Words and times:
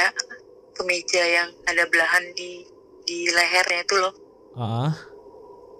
kayak 0.00 0.16
kemeja 0.72 1.20
yang 1.20 1.48
ada 1.68 1.84
belahan 1.84 2.24
di 2.32 2.64
di 3.04 3.28
lehernya 3.28 3.84
itu 3.84 3.96
loh 4.00 4.14
Ah, 4.50 4.90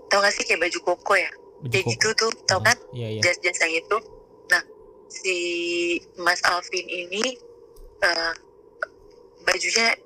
tau 0.06 0.20
gak 0.20 0.30
sih 0.30 0.44
kayak 0.44 0.60
baju 0.62 0.78
koko 0.84 1.14
ya 1.16 1.30
baju 1.58 1.72
kayak 1.72 1.84
koko. 1.84 1.92
gitu 1.96 2.08
tuh 2.14 2.32
tau 2.44 2.60
Ah, 2.60 2.64
kan 2.68 2.76
Iya 2.92 3.08
iya. 3.16 3.20
jas-jas 3.24 3.56
yang 3.64 3.74
itu 3.74 3.96
nah 4.46 4.62
si 5.08 5.36
Mas 6.16 6.44
Alvin 6.44 6.84
ini 6.84 7.34
eh, 8.00 8.32
bajunya 9.42 9.96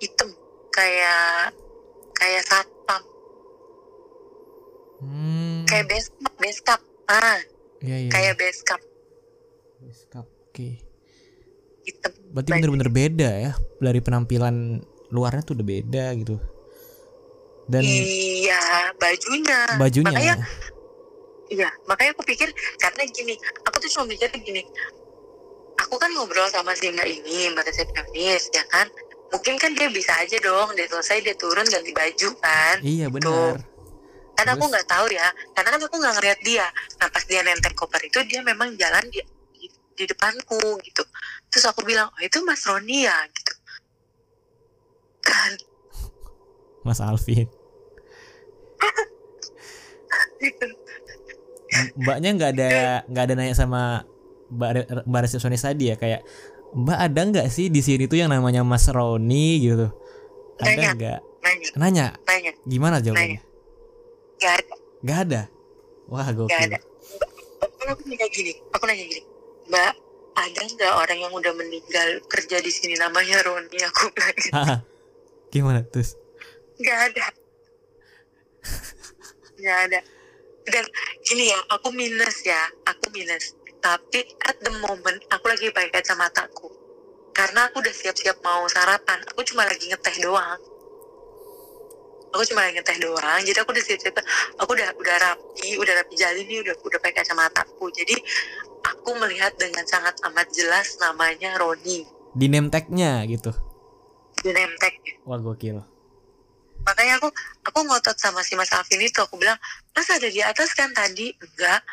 hitam 0.00 0.32
kayak 0.72 1.52
kayak 2.16 2.42
satpam 2.42 3.02
Hmm. 5.00 5.64
kayak 5.64 5.84
beskap 5.86 6.32
beskap 6.36 6.80
ah 7.08 7.40
Iya 7.80 7.96
iya. 7.98 8.10
kayak 8.10 8.34
beskap 8.36 8.80
Beskap, 9.80 10.28
Oke. 10.28 10.76
hitam 11.82 12.12
Berarti 12.30 12.50
bener-bener 12.54 12.90
beda 12.90 13.30
ya 13.30 13.52
dari 13.82 13.98
penampilan 13.98 14.80
luarnya 15.10 15.42
tuh 15.42 15.58
udah 15.58 15.66
beda 15.66 16.04
gitu. 16.14 16.36
Dan 17.70 17.82
iya 17.86 18.90
bajunya 18.98 19.60
bajunya 19.78 20.10
makanya 20.10 20.36
iya 21.50 21.68
makanya 21.86 22.10
aku 22.14 22.22
pikir 22.26 22.48
karena 22.78 23.02
gini 23.10 23.34
aku 23.66 23.76
tuh 23.82 23.90
cuma 23.90 24.14
mikir 24.14 24.30
gini 24.42 24.62
aku 25.78 25.98
kan 25.98 26.10
ngobrol 26.14 26.46
sama 26.46 26.74
si 26.78 26.90
mbak 26.92 27.06
ini 27.06 27.50
mbak 27.50 27.66
resepsionis 27.66 28.50
ya 28.54 28.62
kan 28.70 28.86
mungkin 29.30 29.58
kan 29.58 29.74
dia 29.74 29.90
bisa 29.90 30.14
aja 30.18 30.38
dong 30.42 30.74
dia 30.78 30.86
selesai 30.86 31.22
dia 31.22 31.34
turun 31.34 31.66
ganti 31.66 31.90
baju 31.90 32.28
kan 32.38 32.76
iya 32.82 33.06
gitu. 33.10 33.18
benar. 33.18 33.58
karena 34.38 34.50
aku 34.56 34.64
nggak 34.70 34.86
tahu 34.86 35.06
ya 35.10 35.28
karena 35.54 35.68
kan 35.74 35.80
aku 35.82 35.96
nggak 35.98 36.14
ngeliat 36.18 36.40
dia 36.46 36.66
nah 37.02 37.08
pas 37.10 37.24
dia 37.26 37.40
nenteng 37.42 37.74
koper 37.74 38.02
itu 38.06 38.18
dia 38.30 38.40
memang 38.46 38.74
jalan 38.78 39.04
di, 39.10 39.20
di, 40.00 40.08
depanku 40.08 40.56
gitu 40.80 41.04
terus 41.52 41.64
aku 41.68 41.84
bilang 41.84 42.08
oh 42.08 42.22
itu 42.24 42.40
mas 42.40 42.64
Roni 42.64 43.04
ya 43.04 43.16
gitu 43.28 43.52
kan 45.20 45.52
Mas 46.80 46.96
Alvin. 46.96 47.44
gitu. 50.40 50.66
Mbaknya 52.00 52.30
nggak 52.34 52.50
ada 52.56 52.70
nggak 53.04 53.24
ada 53.28 53.34
nanya 53.36 53.52
sama 53.52 54.02
Mbak 54.48 55.04
Mbak 55.06 55.20
resepsionis 55.22 55.60
tadi 55.60 55.92
ya 55.92 56.00
kayak 56.00 56.24
Mbak 56.72 56.98
ada 56.98 57.20
nggak 57.20 57.48
sih 57.52 57.68
di 57.68 57.84
sini 57.84 58.08
tuh 58.08 58.18
yang 58.18 58.32
namanya 58.32 58.64
Mas 58.64 58.88
Roni 58.88 59.60
gitu? 59.60 59.92
Ada 60.56 60.72
Nanya. 60.72 60.90
nggak? 60.96 61.20
nanya 61.40 61.68
Nanya. 61.76 62.06
nanya 62.24 62.52
Gimana 62.64 62.96
jawabannya? 63.00 63.40
nggak 64.40 64.52
ada 64.56 64.74
Nggak 65.00 65.18
ada. 65.28 65.40
Wah 66.10 66.28
gokil. 66.32 66.56
ada 66.58 66.78
Mbak, 66.80 67.30
aku 67.92 68.02
nanya 68.08 68.26
gini 68.32 68.52
aku 68.72 68.84
nanya 68.88 69.04
gini 69.04 69.20
mbak 69.70 69.94
ada 70.34 70.60
nggak 70.66 70.92
orang 70.94 71.18
yang 71.20 71.32
udah 71.34 71.52
meninggal 71.54 72.08
kerja 72.26 72.58
di 72.58 72.72
sini? 72.72 72.94
Namanya 72.96 73.44
Roni 73.44 73.78
aku 73.82 74.10
bilang 74.14 74.36
gitu. 74.44 74.74
Gimana 75.50 75.80
terus? 75.86 76.16
nggak 76.80 76.98
ada. 77.12 77.26
Nggak 79.60 79.78
ada. 79.90 80.00
Dan 80.64 80.84
gini 81.24 81.52
ya 81.52 81.58
aku 81.76 81.92
minus 81.92 82.36
ya 82.46 82.62
aku 82.88 83.12
minus. 83.12 83.52
Tapi 83.80 84.20
at 84.48 84.56
the 84.60 84.72
moment 84.80 85.20
aku 85.32 85.48
lagi 85.48 85.72
pakai 85.72 85.92
kacamataku 86.00 86.68
karena 87.32 87.68
aku 87.68 87.80
udah 87.84 87.94
siap-siap 87.94 88.40
mau 88.40 88.64
sarapan. 88.68 89.20
Aku 89.32 89.44
cuma 89.44 89.68
lagi 89.68 89.88
ngeteh 89.88 90.16
doang. 90.24 90.60
Aku 92.30 92.42
cuma 92.48 92.64
lagi 92.64 92.80
ngeteh 92.80 92.98
doang. 93.00 93.40
Jadi 93.44 93.58
aku 93.60 93.72
udah 93.76 93.84
siap-siap. 93.84 94.16
Aku 94.60 94.70
udah 94.72 94.88
udah 94.96 95.16
rapi 95.20 95.76
udah 95.76 95.92
rapi 96.00 96.14
jali 96.16 96.48
nih 96.48 96.64
udah 96.64 96.74
udah 96.80 96.98
pakai 97.00 97.24
kacamataku 97.24 97.92
jadi 97.92 98.16
aku 98.84 99.10
melihat 99.18 99.52
dengan 99.56 99.84
sangat 99.84 100.16
amat 100.30 100.48
jelas 100.52 100.96
namanya 101.00 101.56
Roni. 101.60 102.06
Di 102.32 102.46
name 102.46 102.70
tag-nya 102.70 103.26
gitu. 103.26 103.50
di 104.40 104.50
name 104.56 104.72
tag-nya. 104.80 105.14
Wah 105.28 105.40
gokil. 105.40 105.84
makanya 106.80 107.20
aku 107.20 107.28
aku 107.60 107.78
ngotot 107.84 108.16
sama 108.16 108.40
si 108.40 108.56
Mas 108.56 108.72
Alvin 108.72 109.04
itu. 109.04 109.20
Aku 109.20 109.36
bilang 109.36 109.60
Mas 109.92 110.08
ada 110.08 110.24
di 110.24 110.40
atas 110.40 110.72
kan 110.72 110.88
tadi? 110.96 111.28
Enggak. 111.36 111.84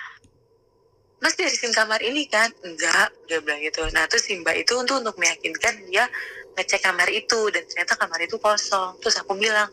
Mas 1.19 1.35
beresin 1.35 1.75
kamar 1.75 1.99
ini 1.99 2.23
kan? 2.31 2.47
Enggak. 2.63 3.11
Dia 3.27 3.43
bilang 3.43 3.59
gitu. 3.59 3.83
Nah 3.91 4.07
terus 4.07 4.23
si 4.23 4.39
Mbak 4.39 4.63
itu 4.63 4.73
untuk 4.79 5.03
untuk 5.03 5.19
meyakinkan 5.19 5.91
dia 5.91 6.07
ngecek 6.55 6.87
kamar 6.87 7.11
itu. 7.11 7.51
Dan 7.51 7.67
ternyata 7.67 7.99
kamar 7.99 8.19
itu 8.23 8.39
kosong. 8.39 8.95
Terus 9.03 9.19
aku 9.19 9.35
bilang 9.35 9.67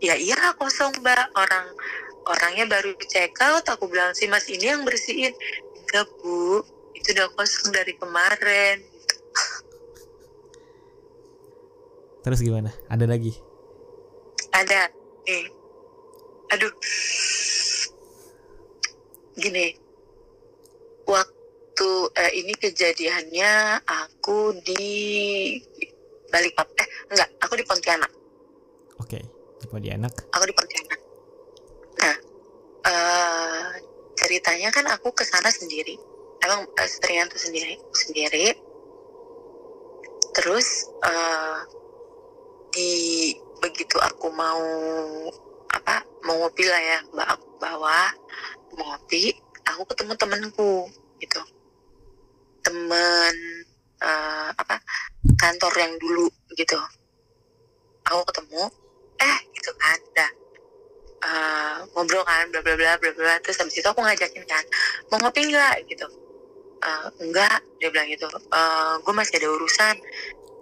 ya 0.00 0.16
iya 0.16 0.56
kosong 0.56 1.04
Mbak. 1.04 1.24
Orang 1.36 1.66
orangnya 2.24 2.64
baru 2.64 2.96
check 3.04 3.36
out. 3.44 3.68
Aku 3.68 3.92
bilang 3.92 4.16
si 4.16 4.24
Mas 4.24 4.48
ini 4.48 4.72
yang 4.72 4.88
bersihin 4.88 5.36
enggak 5.94 6.10
Bu. 6.18 6.58
Itu 6.90 7.14
udah 7.14 7.30
kosong 7.38 7.70
dari 7.70 7.94
kemarin. 7.94 8.82
Terus 12.26 12.42
gimana? 12.42 12.74
Ada 12.90 13.06
lagi? 13.06 13.30
ada. 14.50 14.90
Nih 15.22 15.46
aduh. 16.50 16.74
Gini. 19.38 19.78
Waktu 21.06 21.90
eh, 22.18 22.32
ini 22.42 22.58
kejadiannya 22.58 23.86
aku 23.86 24.50
di 24.66 24.90
Balikpapan. 26.26 26.74
Eh 26.74 26.88
enggak. 27.14 27.28
Aku 27.38 27.54
di 27.54 27.62
Pontianak. 27.62 28.10
Oke. 28.98 29.22
Di 29.62 29.66
Pontianak. 29.70 30.26
aku 30.34 30.42
di 30.42 30.54
Pontianak. 30.58 31.00
Nah 32.02 32.16
eh 32.82 33.93
ceritanya 34.18 34.70
kan 34.74 34.86
aku 34.90 35.10
ke 35.14 35.24
sana 35.26 35.50
sendiri. 35.50 35.98
Emang 36.42 36.66
eh, 36.66 36.88
seringan 36.90 37.30
tuh 37.30 37.40
sendiri 37.40 37.78
sendiri. 37.94 38.46
Terus 40.34 40.90
eh 41.06 41.58
di 42.74 42.92
begitu 43.62 43.96
aku 44.02 44.28
mau 44.34 44.62
apa 45.70 46.02
mau 46.26 46.36
ngopi 46.42 46.66
lah 46.66 46.82
ya 46.82 46.98
mbak 47.14 47.38
bawa 47.62 48.10
mau 48.74 48.98
ngopi 48.98 49.34
aku 49.66 49.82
ketemu 49.94 50.12
temenku 50.18 50.90
gitu. 51.22 51.40
Temen 52.64 53.34
eh, 54.02 54.48
apa 54.54 54.76
kantor 55.38 55.72
yang 55.78 55.94
dulu 55.98 56.28
gitu 56.54 56.78
aku 58.04 58.22
ketemu 58.30 58.62
eh 59.20 59.38
gitu 59.56 59.70
kan 59.80 59.98
dah 60.12 60.30
eh, 61.24 61.76
ngobrol 62.14 62.30
kan 62.30 62.46
bla 62.54 62.60
bla 62.62 62.74
bla 62.78 62.92
bla 63.02 63.10
bla 63.10 63.34
terus 63.42 63.58
habis 63.58 63.74
itu 63.74 63.88
aku 63.90 63.98
ngajakin 63.98 64.44
kan 64.46 64.62
mau 65.10 65.18
ngopi 65.18 65.50
nggak? 65.50 65.74
Gitu. 65.90 66.06
"Eh, 66.78 67.06
enggak. 67.26 67.58
Dia 67.82 67.88
bilang 67.90 68.06
gitu 68.06 68.26
gue 69.02 69.14
masih 69.14 69.34
ada 69.42 69.48
urusan. 69.50 69.96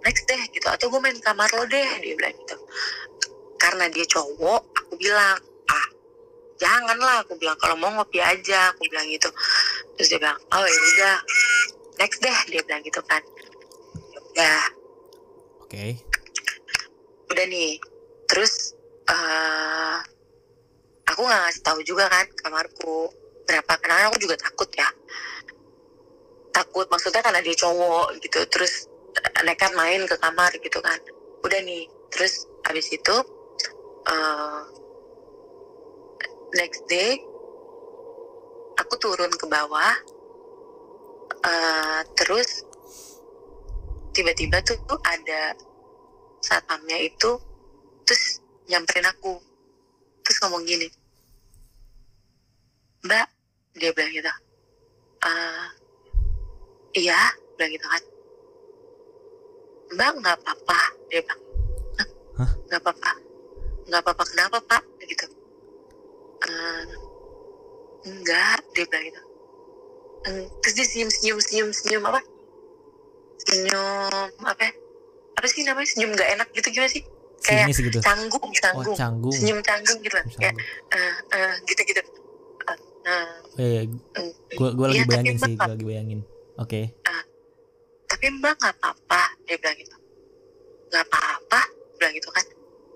Next 0.03 0.25
deh 0.25 0.41
gitu. 0.49 0.67
Atau 0.67 0.89
gue 0.89 0.99
main 0.99 1.15
kamar 1.21 1.49
lo 1.53 1.63
deh 1.69 1.89
dia 2.01 2.13
bilang 2.17 2.33
gitu. 2.33 2.57
Karena 3.61 3.85
dia 3.93 4.05
cowok 4.09 4.61
aku 4.81 4.93
bilang 4.97 5.37
ah 5.69 5.87
janganlah 6.57 7.21
aku 7.21 7.37
bilang. 7.37 7.57
Kalau 7.61 7.77
mau 7.77 7.93
ngopi 7.93 8.17
aja 8.17 8.73
aku 8.73 8.89
bilang 8.89 9.05
gitu. 9.13 9.29
Terus 9.99 10.07
dia 10.09 10.19
bilang 10.19 10.39
oh 10.49 10.65
ya 10.65 10.79
udah 10.97 11.17
next 12.01 12.17
deh 12.17 12.39
dia 12.49 12.61
bilang 12.65 12.81
gitu 12.81 13.01
kan. 13.05 13.21
Ya 14.09 14.19
udah. 14.33 14.63
Oke. 15.61 16.01
udah 17.29 17.45
nih. 17.49 17.77
Terus 18.29 18.73
eh 19.09 19.97
aku 21.07 21.21
nggak 21.23 21.41
ngasih 21.47 21.63
tahu 21.63 21.79
juga 21.83 22.07
kan 22.07 22.25
kamarku 22.39 23.11
berapa 23.43 23.73
karena 23.79 24.07
aku 24.07 24.17
juga 24.23 24.35
takut 24.39 24.69
ya. 24.71 24.89
Takut 26.53 26.85
maksudnya 26.87 27.21
karena 27.25 27.41
dia 27.43 27.55
cowok 27.57 28.19
gitu 28.23 28.39
terus 28.47 28.87
eh, 29.17 29.43
nekat 29.43 29.73
main 29.75 30.05
ke 30.07 30.15
kamar 30.17 30.51
gitu 30.57 30.79
kan. 30.79 30.99
Udah 31.43 31.59
nih 31.65 31.89
terus 32.13 32.47
habis 32.63 32.87
itu 32.93 33.15
eh 34.03 34.61
next 36.53 36.85
day 36.85 37.17
aku 38.77 38.93
turun 39.01 39.31
ke 39.33 39.45
bawah 39.49 39.93
eh 41.43 42.01
terus 42.15 42.63
tiba-tiba 44.13 44.61
tuh 44.61 44.77
ada 45.01 45.57
satpamnya 46.43 47.01
itu 47.01 47.41
terus 48.05 48.43
nyamperin 48.69 49.09
aku 49.09 49.41
terus 50.23 50.37
ngomong 50.41 50.63
gini 50.63 50.87
mbak 53.03 53.27
dia 53.75 53.91
bilang 53.91 54.13
gitu 54.15 54.31
"Eh, 55.23 55.67
iya 56.99 57.19
bilang 57.55 57.71
gitu 57.71 57.87
kan. 57.87 58.03
Mbak 59.93 60.11
nggak 60.19 60.35
apa-apa 60.41 60.81
dia 61.07 61.21
bilang. 61.23 61.41
"Hah? 61.99 62.07
Hah? 62.43 62.51
nggak 62.67 62.81
apa-apa. 62.81 63.11
Nggak 63.87 64.01
apa-apa 64.03 64.23
kenapa 64.27 64.57
pak? 64.67 64.83
Gitu. 65.03 65.25
"Eh, 66.43 66.85
enggak 68.07 68.59
dia 68.75 68.85
bilang 68.89 69.05
gitu. 69.07 69.21
Terus 70.63 70.73
dia 70.75 70.85
senyum 70.87 71.09
senyum 71.11 71.39
senyum 71.39 71.69
senyum 71.71 72.03
apa? 72.07 72.21
Senyum 73.43 74.27
apa 74.43 74.61
ya? 74.63 74.73
apa 75.33 75.45
sih 75.51 75.63
namanya? 75.67 75.87
Senyum 75.87 76.11
nggak 76.15 76.29
enak 76.39 76.47
gitu 76.55 76.67
gimana 76.71 76.91
sih 76.91 77.03
kayak 77.43 77.67
Sinis 77.67 77.79
gitu. 77.83 77.99
canggung 77.99 78.39
Oh 78.41 78.55
canggung. 78.55 78.95
canggung. 78.95 79.35
senyum 79.35 79.59
canggung 79.59 79.99
gitu 79.99 80.15
lah. 80.15 80.25
Kayak 80.33 80.55
eh 80.89 81.13
eh, 81.31 81.53
gitu 81.67 81.81
gitu. 81.85 82.01
Nah 83.03 83.27
Eh, 83.53 83.85
mm, 83.85 84.31
gua 84.57 84.69
gua 84.73 84.85
lagi 84.89 84.97
Iya, 84.97 85.05
tapi 85.05 85.11
bayangin 85.13 85.37
sih, 85.37 85.53
gua 85.53 85.69
lagi 85.69 85.85
bayangin. 85.85 86.19
Oke. 86.55 86.81
tapi 88.05 88.25
mbak 88.29 88.55
nggak 88.55 88.73
apa-apa 88.79 89.21
dia 89.43 89.57
bilang 89.57 89.75
gitu. 89.75 89.95
Nggak 90.87 91.03
apa-apa 91.03 91.61
bilang 91.97 92.13
gitu 92.13 92.29
kan. 92.29 92.45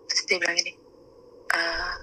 Terus 0.08 0.22
dia 0.24 0.38
bilang 0.38 0.56
ini 0.56 0.72
"Eh, 1.52 1.96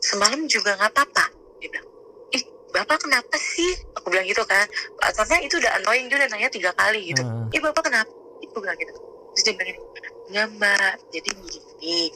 semalam 0.00 0.40
juga 0.46 0.74
nggak 0.74 0.90
apa-apa 0.90 1.24
dia 1.60 1.68
bilang. 1.68 1.88
Ih 2.30 2.42
bapak 2.72 3.04
kenapa 3.04 3.36
sih? 3.36 3.68
Aku 3.94 4.08
bilang 4.08 4.24
gitu 4.24 4.40
kan. 4.46 4.64
Asalnya 5.02 5.44
itu 5.44 5.60
udah 5.60 5.76
annoying 5.76 6.08
dia 6.08 6.16
udah 6.16 6.28
nanya 6.30 6.48
tiga 6.48 6.72
kali 6.72 7.04
gitu. 7.04 7.20
Heeh. 7.20 7.52
ih 7.52 7.60
bapak 7.60 7.82
kenapa 7.84 8.08
aku 8.40 8.58
bilang 8.58 8.78
gitu. 8.78 8.92
Terus 9.36 9.42
dia 9.44 9.52
bilang 9.54 9.68
gini 9.68 9.80
nggak 10.30 10.46
mbak 10.56 10.94
jadi 11.10 11.30
gini 11.34 12.14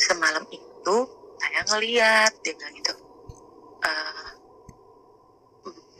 semalam 0.00 0.44
itu 0.48 0.96
saya 1.36 1.60
ngeliat 1.68 2.32
dia 2.40 2.56
bilang 2.56 2.74
gitu 2.80 2.94
"Eh, 3.84 4.30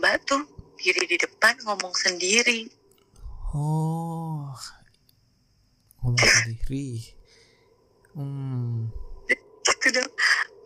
mbak 0.00 0.16
tuh 0.24 0.56
diri 0.76 1.02
di 1.08 1.16
depan 1.18 1.56
ngomong 1.64 1.90
sendiri. 1.96 2.68
Oh. 3.56 4.52
Ngomong 6.04 6.30
sendiri. 6.44 7.16
Hmm. 8.16 8.86
gitu 9.26 9.90
dong. 9.92 10.12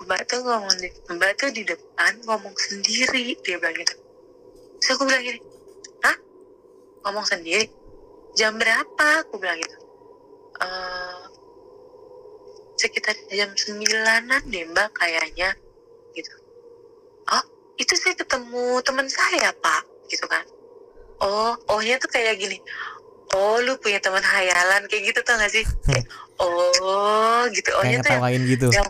Mbak 0.05 0.23
tuh 0.29 0.41
ngomong 0.45 0.77
di, 0.77 0.89
mbak 1.17 1.33
tuh 1.41 1.51
di 1.57 1.63
depan 1.65 2.21
ngomong 2.29 2.53
sendiri. 2.53 3.33
Dia 3.41 3.57
bilang 3.57 3.77
gitu. 3.81 3.97
Terus 4.81 4.91
aku 4.97 5.03
bilang 5.09 5.25
gini 5.25 5.41
hah? 6.05 6.17
Ngomong 7.09 7.27
sendiri? 7.27 7.65
Jam 8.37 8.61
berapa? 8.61 9.25
Aku 9.25 9.41
bilang 9.41 9.57
gitu 9.57 9.80
"Eh, 10.61 11.21
sekitar 12.81 13.13
jam 13.29 13.53
sembilanan 13.53 14.41
deh 14.49 14.65
mbak 14.73 14.89
kayaknya 14.97 15.53
gitu 16.17 16.33
oh 17.29 17.45
itu 17.77 17.93
saya 17.97 18.17
ketemu 18.17 18.81
teman 18.81 19.05
saya 19.09 19.53
pak 19.61 19.85
gitu 20.09 20.25
kan 20.25 20.45
oh 21.21 21.53
ohnya 21.77 22.01
tuh 22.01 22.09
kayak 22.09 22.41
gini 22.41 22.57
oh 23.37 23.61
lu 23.61 23.77
punya 23.77 24.01
teman 24.01 24.25
hayalan 24.25 24.89
kayak 24.89 25.13
gitu 25.13 25.21
tau 25.21 25.37
gak 25.37 25.53
sih 25.53 25.65
Kayak, 25.85 26.09
oh 26.41 27.45
gitu 27.53 27.69
ohnya 27.77 28.01
Kayak 28.01 28.09
tuh 28.09 28.33
yang 28.33 28.45
gitu. 28.49 28.69
yang 28.73 28.89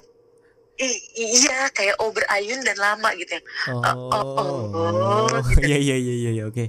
I- 0.81 1.03
iya 1.19 1.69
kayak 1.75 1.99
oh 2.01 2.09
berayun 2.15 2.63
dan 2.63 2.79
lama 2.79 3.11
gitu 3.19 3.37
ya 3.37 3.43
Oh. 3.69 3.83
oh, 4.15 4.59
oh, 4.71 5.35
gitu. 5.51 5.67
Iya 5.67 5.77
iya 5.83 5.97
iya 5.99 6.15
iya 6.15 6.31
iya, 6.41 6.43
oke. 6.47 6.65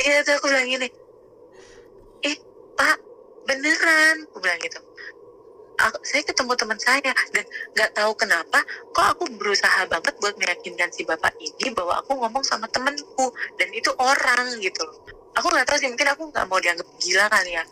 iya 0.00 0.16
tuh 0.22 0.38
aku 0.38 0.46
bilang 0.48 0.70
gini 0.70 0.88
ih 2.24 2.36
pak 2.78 3.07
beneran. 3.48 4.28
Aku 4.28 4.38
bilang 4.44 4.60
gitu. 4.60 4.78
Aku, 5.78 5.96
saya 6.04 6.22
ketemu 6.26 6.52
teman 6.58 6.78
saya. 6.78 7.12
Dan 7.32 7.44
nggak 7.72 7.90
tahu 7.96 8.12
kenapa 8.12 8.60
kok 8.92 9.06
aku 9.16 9.24
berusaha 9.40 9.88
banget 9.88 10.12
buat 10.20 10.36
meyakinkan 10.36 10.92
si 10.92 11.08
bapak 11.08 11.32
ini 11.40 11.72
bahwa 11.72 11.96
aku 12.04 12.12
ngomong 12.20 12.44
sama 12.44 12.68
temenku 12.68 13.32
dan 13.56 13.70
itu 13.72 13.88
orang 13.96 14.60
gitu 14.60 14.84
aku 15.38 15.46
nggak 15.54 15.66
tahu 15.70 15.78
sih 15.78 15.86
mungkin 15.86 16.10
aku 16.10 16.22
nggak 16.34 16.46
mau 16.50 16.58
dianggap 16.58 16.88
gila 16.98 17.24
kali 17.30 17.54
ya. 17.54 17.64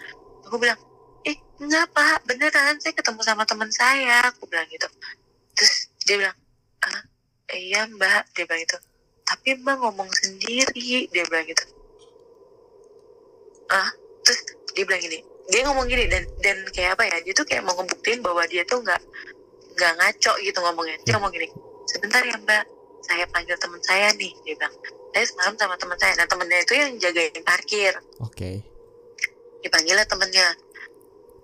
Aku 0.47 0.57
bilang 0.63 0.79
eh 1.27 1.37
nggak 1.59 1.87
pak. 1.91 2.19
Beneran 2.31 2.79
saya 2.79 2.95
ketemu 2.95 3.21
sama 3.27 3.43
teman 3.43 3.71
saya. 3.75 4.31
Aku 4.31 4.47
bilang 4.47 4.71
gitu. 4.71 4.87
Terus 5.59 5.91
dia 6.07 6.17
bilang 6.23 6.37
ah 6.87 7.03
iya 7.51 7.91
mbak. 7.91 8.31
Dia 8.39 8.47
bilang 8.47 8.63
gitu. 8.63 8.79
Tapi 9.27 9.49
mbak 9.59 9.77
ngomong 9.83 10.11
sendiri. 10.15 11.11
Dia 11.11 11.25
bilang 11.27 11.47
gitu. 11.51 11.65
Ah? 13.67 13.91
Terus 14.23 14.41
dia 14.75 14.87
bilang 14.87 15.03
gini 15.03 15.36
dia 15.47 15.63
ngomong 15.63 15.87
gini 15.87 16.11
dan 16.11 16.27
dan 16.43 16.59
kayak 16.75 16.99
apa 16.99 17.07
ya 17.07 17.17
dia 17.23 17.35
tuh 17.35 17.47
kayak 17.47 17.63
mau 17.63 17.75
ngebuktiin 17.79 18.19
bahwa 18.19 18.43
dia 18.51 18.67
tuh 18.67 18.83
nggak 18.83 18.99
nggak 19.79 19.93
ngaco 19.95 20.33
gitu 20.43 20.59
ngomongnya. 20.59 20.97
Dia 21.07 21.13
ngomong 21.19 21.33
gini 21.33 21.49
sebentar 21.87 22.23
ya 22.27 22.35
mbak 22.43 22.65
saya 23.07 23.25
panggil 23.31 23.55
teman 23.55 23.79
saya 23.87 24.11
nih 24.19 24.33
dia 24.43 24.55
bilang. 24.59 24.75
Saya 25.15 25.25
semalam 25.33 25.55
sama 25.57 25.75
teman 25.79 25.97
saya. 25.97 26.13
Nah 26.19 26.27
temennya 26.27 26.59
itu 26.67 26.73
yang 26.75 26.93
jagain 26.99 27.43
parkir. 27.47 27.95
Oke. 28.21 28.63
dipanggil 29.63 29.99
lah 29.99 30.07
temennya. 30.07 30.47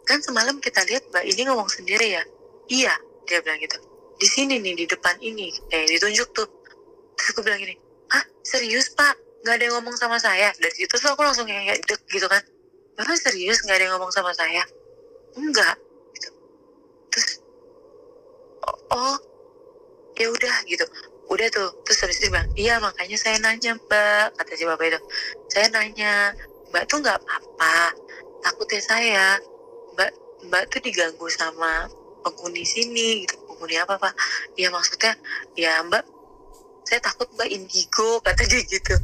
Kan 0.06 0.18
semalam 0.22 0.58
kita 0.58 0.82
lihat 0.86 1.06
mbak 1.10 1.22
ini 1.22 1.42
ngomong 1.46 1.70
sendiri 1.70 2.18
ya? 2.18 2.22
Iya 2.66 2.94
dia 3.30 3.38
bilang 3.38 3.62
gitu. 3.62 3.78
Di 4.18 4.26
sini 4.26 4.58
nih 4.58 4.74
di 4.82 4.84
depan 4.90 5.14
ini. 5.22 5.54
Kayak 5.70 5.94
ditunjuk 5.94 6.28
tuh. 6.34 6.48
Terus 7.14 7.28
aku 7.38 7.40
bilang 7.46 7.62
gini 7.62 7.78
ah 8.10 8.24
serius 8.42 8.90
pak? 8.98 9.14
Nggak 9.46 9.54
ada 9.58 9.62
yang 9.62 9.74
ngomong 9.78 9.94
sama 9.94 10.18
saya? 10.18 10.50
Dari 10.58 10.74
situ 10.74 10.94
tuh 10.98 11.14
aku 11.14 11.22
langsung 11.22 11.46
kayak 11.46 11.78
gitu 12.10 12.26
kan 12.26 12.42
bapak 12.96 13.16
serius 13.16 13.64
nggak 13.64 13.76
ada 13.80 13.84
yang 13.88 13.92
ngomong 13.96 14.12
sama 14.12 14.32
saya. 14.36 14.62
Enggak. 15.36 15.76
Gitu. 16.12 16.30
Terus 17.08 17.28
oh, 18.68 18.78
oh 18.92 19.16
ya 20.16 20.28
udah 20.28 20.56
gitu. 20.68 20.84
Udah 21.32 21.48
tuh. 21.48 21.70
Terus 21.88 21.98
habis 22.04 22.18
itu 22.20 22.28
bilang 22.28 22.48
iya 22.54 22.76
makanya 22.78 23.16
saya 23.16 23.40
nanya 23.40 23.76
mbak 23.88 24.36
kata 24.36 24.52
si 24.56 24.64
bapak 24.68 24.92
itu. 24.92 25.00
Saya 25.48 25.66
nanya 25.72 26.36
mbak 26.68 26.84
tuh 26.88 27.00
nggak 27.00 27.16
apa-apa. 27.16 27.96
Takutnya 28.44 28.80
saya 28.84 29.26
mbak 29.96 30.10
mbak 30.48 30.62
tuh 30.68 30.80
diganggu 30.84 31.26
sama 31.32 31.88
penghuni 32.20 32.62
sini 32.68 33.24
gitu. 33.24 33.40
Penghuni 33.48 33.80
apa 33.80 33.96
pak? 33.96 34.12
Ya 34.60 34.68
maksudnya 34.68 35.16
ya 35.56 35.80
mbak 35.88 36.04
saya 36.84 37.00
takut 37.00 37.30
mbak 37.32 37.48
indigo 37.48 38.20
kata 38.20 38.44
dia 38.44 38.60
gitu. 38.68 38.94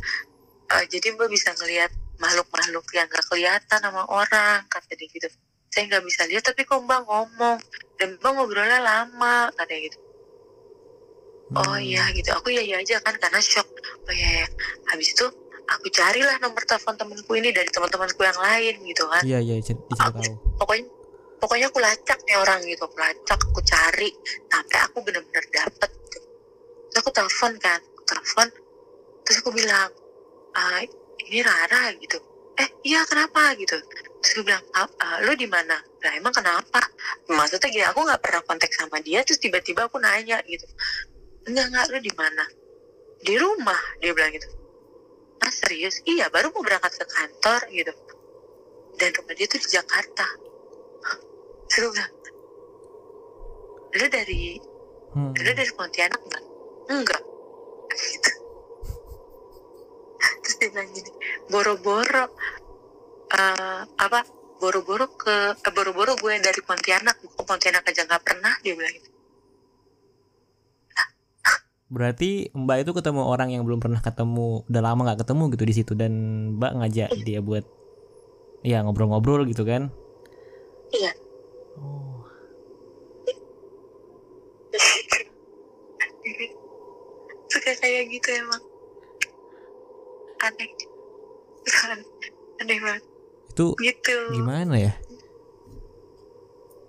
Eh, 0.69 0.85
jadi 0.93 1.17
mbak 1.17 1.33
bisa 1.33 1.57
ngelihat 1.57 1.89
makhluk-makhluk 2.19 2.87
yang 2.95 3.07
gak 3.09 3.25
kelihatan 3.31 3.79
sama 3.79 4.03
orang 4.11 4.63
kata 4.67 4.95
dia 4.95 5.09
gitu. 5.09 5.29
Saya 5.71 5.85
nggak 5.91 6.05
bisa 6.05 6.23
lihat 6.27 6.43
tapi 6.47 6.67
kok 6.67 6.81
mbak 6.83 7.07
ngomong? 7.07 7.59
Dan 7.99 8.19
mbak 8.19 8.31
ngobrolnya 8.35 8.79
lama 8.83 9.51
kata 9.55 9.71
dia 9.71 9.81
gitu. 9.91 9.99
Oh 11.57 11.65
Hmm. 11.65 11.81
iya 11.81 12.05
gitu. 12.13 12.29
Aku 12.37 12.53
ya 12.53 12.61
ya 12.61 12.77
aja 12.83 13.01
kan 13.01 13.17
karena 13.17 13.41
shock. 13.41 13.67
Oh 14.05 14.13
iya 14.13 14.45
ya 14.45 14.47
habis 14.93 15.17
itu 15.17 15.25
aku 15.69 15.87
carilah 15.93 16.37
nomor 16.41 16.61
telepon 16.65 16.97
temanku 16.97 17.33
ini 17.37 17.53
dari 17.53 17.69
teman-temanku 17.69 18.21
yang 18.21 18.37
lain 18.37 18.75
gitu 18.85 19.05
kan. 19.09 19.23
Iya 19.25 19.39
iya 19.41 19.55
dicari 19.61 19.81
tahu. 19.97 20.33
pokoknya 20.61 20.85
pokoknya 21.39 21.67
aku 21.71 21.79
lacak 21.79 22.19
nih 22.27 22.37
orang 22.37 22.61
gitu 22.67 22.83
aku 22.85 22.99
lacak 22.99 23.39
aku 23.39 23.61
cari 23.63 24.11
sampai 24.51 24.79
aku 24.91 24.99
benar-benar 25.07 25.45
dapet 25.55 25.91
gitu. 26.11 26.19
terus 26.91 26.99
aku 26.99 27.11
telepon 27.15 27.53
kan 27.63 27.79
aku 27.79 28.03
telepon 28.05 28.49
terus 29.23 29.37
aku 29.39 29.51
bilang 29.55 29.91
ah 30.59 30.83
ini 31.27 31.39
Rara 31.43 31.91
gitu. 31.99 32.19
Eh 32.59 32.69
iya 32.87 33.03
kenapa? 33.07 33.55
gitu. 33.59 33.75
Terus 34.19 34.33
aku 34.35 34.43
bilang 34.47 34.65
ah, 34.75 34.89
ah, 34.99 35.17
lo 35.23 35.33
di 35.35 35.47
mana? 35.47 35.79
Lah 35.79 36.13
emang 36.19 36.35
kenapa? 36.35 36.83
Maksudnya 37.31 37.69
gini 37.71 37.87
aku 37.87 38.03
nggak 38.03 38.23
pernah 38.23 38.43
kontak 38.47 38.71
sama 38.75 38.99
dia 39.03 39.23
terus 39.23 39.39
tiba-tiba 39.39 39.87
aku 39.87 39.99
nanya 40.03 40.43
gitu. 40.47 40.67
Enggak 41.47 41.71
enggak 41.71 41.87
lo 41.95 41.99
di 42.03 42.13
mana? 42.19 42.45
Di 43.23 43.35
rumah 43.39 43.83
dia 44.03 44.11
bilang 44.15 44.35
gitu. 44.35 44.49
Ah 45.39 45.53
serius? 45.55 46.03
Iya 46.03 46.31
baru 46.35 46.51
mau 46.51 46.67
berangkat 46.67 46.99
ke 46.99 47.07
kantor 47.07 47.61
gitu. 47.71 47.93
Dan 48.99 49.15
rumah 49.15 49.35
dia 49.39 49.47
tuh 49.47 49.59
di 49.63 49.69
Jakarta. 49.71 50.27
Terus 51.71 51.87
aku 51.87 51.93
bilang 51.95 52.13
lo 53.99 54.07
dari 54.11 54.43
Hmm. 55.09 55.33
lo 55.33 55.53
dari 55.57 55.73
Pontianak 55.73 56.21
enggak 56.21 56.45
enggak. 56.93 57.23
Gitu 58.13 58.31
terus 60.43 60.57
dia 60.59 60.69
bilang 60.75 60.91
gini 60.91 61.11
boro-boro 61.47 62.25
eh, 63.33 63.83
apa 63.87 64.21
boro-boro 64.59 65.07
ke 65.15 65.55
eh, 65.55 65.73
boro-boro 65.73 66.19
gue 66.19 66.33
dari 66.43 66.61
Pontianak 66.63 67.17
ke 67.23 67.43
Pontianak 67.47 67.87
aja 67.87 68.03
nggak 68.05 68.23
pernah 68.27 68.55
dia 68.63 68.75
bilang 68.75 68.95
gitu. 68.95 69.11
Berarti 71.89 72.53
Mbak 72.53 72.85
itu 72.85 72.93
ketemu 72.93 73.25
orang 73.25 73.49
yang 73.49 73.65
belum 73.65 73.81
pernah 73.81 74.05
ketemu, 74.05 74.61
udah 74.69 74.83
lama 74.85 75.09
nggak 75.09 75.25
ketemu 75.25 75.43
gitu 75.57 75.65
di 75.65 75.73
situ 75.73 75.93
dan 75.97 76.13
Mbak 76.61 76.73
ngajak 76.85 77.11
dia 77.25 77.41
buat 77.41 77.65
ya 78.61 78.85
ngobrol-ngobrol 78.85 79.49
gitu 79.49 79.65
kan? 79.65 79.89
iya. 80.93 81.13
Oh. 81.81 82.29
suka 87.49 87.73
kayak 87.81 88.13
gitu 88.13 88.29
emang 88.37 88.61
aneh. 90.49 90.71
Aneh 92.61 92.79
banget. 92.81 93.05
Itu 93.53 93.75
gitu. 93.79 94.17
gimana 94.33 94.75
ya? 94.79 94.93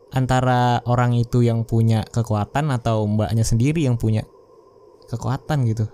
Antara 0.09 0.81
orang 0.89 1.13
itu 1.13 1.45
yang 1.45 1.67
punya 1.67 2.01
kekuatan 2.09 2.73
atau 2.73 3.05
Mbaknya 3.05 3.45
sendiri 3.45 3.85
yang 3.85 3.99
punya 3.99 4.25
kekuatan 5.09 5.65
gitu? 5.69 5.85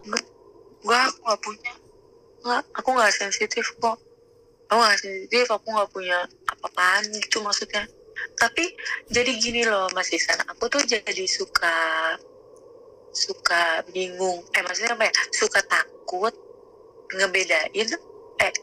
gue 0.86 0.94
aku 0.94 1.20
nggak 1.26 1.42
punya. 1.42 1.74
Nggak 2.46 2.62
aku 2.78 2.90
nggak 2.94 3.14
sensitif 3.16 3.66
kok. 3.82 3.98
Aku 4.70 4.78
nggak 4.78 5.02
sensitif 5.02 5.46
aku 5.50 5.68
nggak 5.74 5.90
punya 5.90 6.20
apa-apaan 6.48 7.10
gitu 7.10 7.42
maksudnya. 7.42 7.90
Tapi 8.38 8.64
jadi 9.10 9.32
gini 9.36 9.66
loh 9.66 9.90
Mas 9.98 10.14
Isan. 10.14 10.40
Aku 10.46 10.70
tuh 10.70 10.86
jadi 10.86 11.26
suka 11.26 11.76
suka 13.12 13.82
bingung. 13.90 14.46
Eh 14.54 14.62
maksudnya 14.62 14.94
apa 14.94 15.10
ya? 15.10 15.14
Suka 15.34 15.60
takut 15.66 16.36
ngebedain 17.14 17.90
eh 18.42 18.54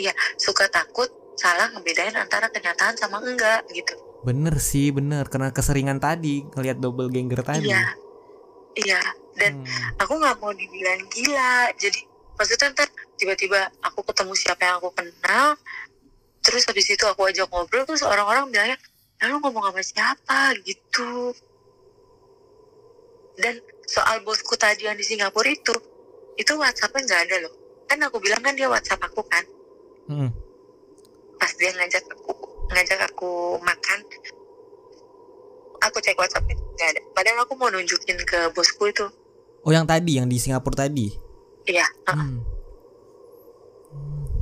iya 0.00 0.12
suka 0.40 0.68
takut 0.72 1.08
salah 1.36 1.68
ngebedain 1.76 2.16
antara 2.16 2.48
kenyataan 2.48 2.96
sama 2.96 3.20
enggak 3.20 3.66
gitu 3.72 3.92
Bener 4.22 4.54
sih, 4.62 4.94
bener. 4.94 5.26
Karena 5.26 5.50
keseringan 5.50 5.98
tadi 5.98 6.46
ngelihat 6.54 6.78
double 6.78 7.10
ganger 7.10 7.42
tadi. 7.42 7.74
Iya, 7.74 7.82
iya. 8.78 9.02
dan 9.34 9.64
Hmm. 9.64 9.96
aku 9.96 10.20
nggak 10.20 10.44
mau 10.44 10.52
dibilang 10.52 11.08
gila 11.08 11.72
jadi 11.80 12.04
maksudnya 12.36 12.68
ntar 12.76 12.88
tiba-tiba 13.16 13.64
aku 13.80 14.04
ketemu 14.04 14.32
siapa 14.36 14.60
yang 14.60 14.76
aku 14.76 14.92
kenal 14.92 15.56
terus 16.44 16.68
habis 16.68 16.84
itu 16.92 17.00
aku 17.08 17.32
ajak 17.32 17.48
ngobrol 17.48 17.88
terus 17.88 18.04
orang-orang 18.04 18.52
bilangnya 18.52 18.76
lalu 19.24 19.40
ngomong 19.40 19.72
sama 19.72 19.80
siapa 19.80 20.40
gitu 20.68 21.32
dan 23.40 23.56
soal 23.88 24.20
bosku 24.20 24.52
tadi 24.60 24.84
yang 24.84 25.00
di 25.00 25.04
Singapura 25.06 25.48
itu 25.48 25.72
itu 26.36 26.52
WhatsAppnya 26.52 27.00
nggak 27.08 27.22
ada 27.24 27.36
loh 27.48 27.54
kan 27.92 28.00
aku 28.00 28.16
bilang 28.18 28.40
kan 28.40 28.56
dia 28.56 28.66
WhatsApp 28.66 29.04
aku 29.04 29.20
kan 29.22 29.44
Hmm. 30.02 30.32
pas 31.36 31.52
dia 31.52 31.70
ngajak 31.70 32.02
aku 32.08 32.32
ngajak 32.68 33.00
aku 33.06 33.30
makan 33.60 33.98
aku 35.78 35.98
cek 35.98 36.16
WhatsAppnya 36.16 36.56
nggak 36.56 36.88
ada 36.88 37.00
padahal 37.12 37.44
aku 37.44 37.52
mau 37.54 37.68
nunjukin 37.68 38.16
ke 38.20 38.48
bosku 38.50 38.88
itu 38.88 39.06
Oh 39.62 39.70
yang 39.70 39.84
tadi 39.84 40.16
yang 40.16 40.26
di 40.26 40.36
Singapura 40.36 40.82
tadi. 40.82 41.06
iya. 41.64 41.86
Hmm. 42.08 42.42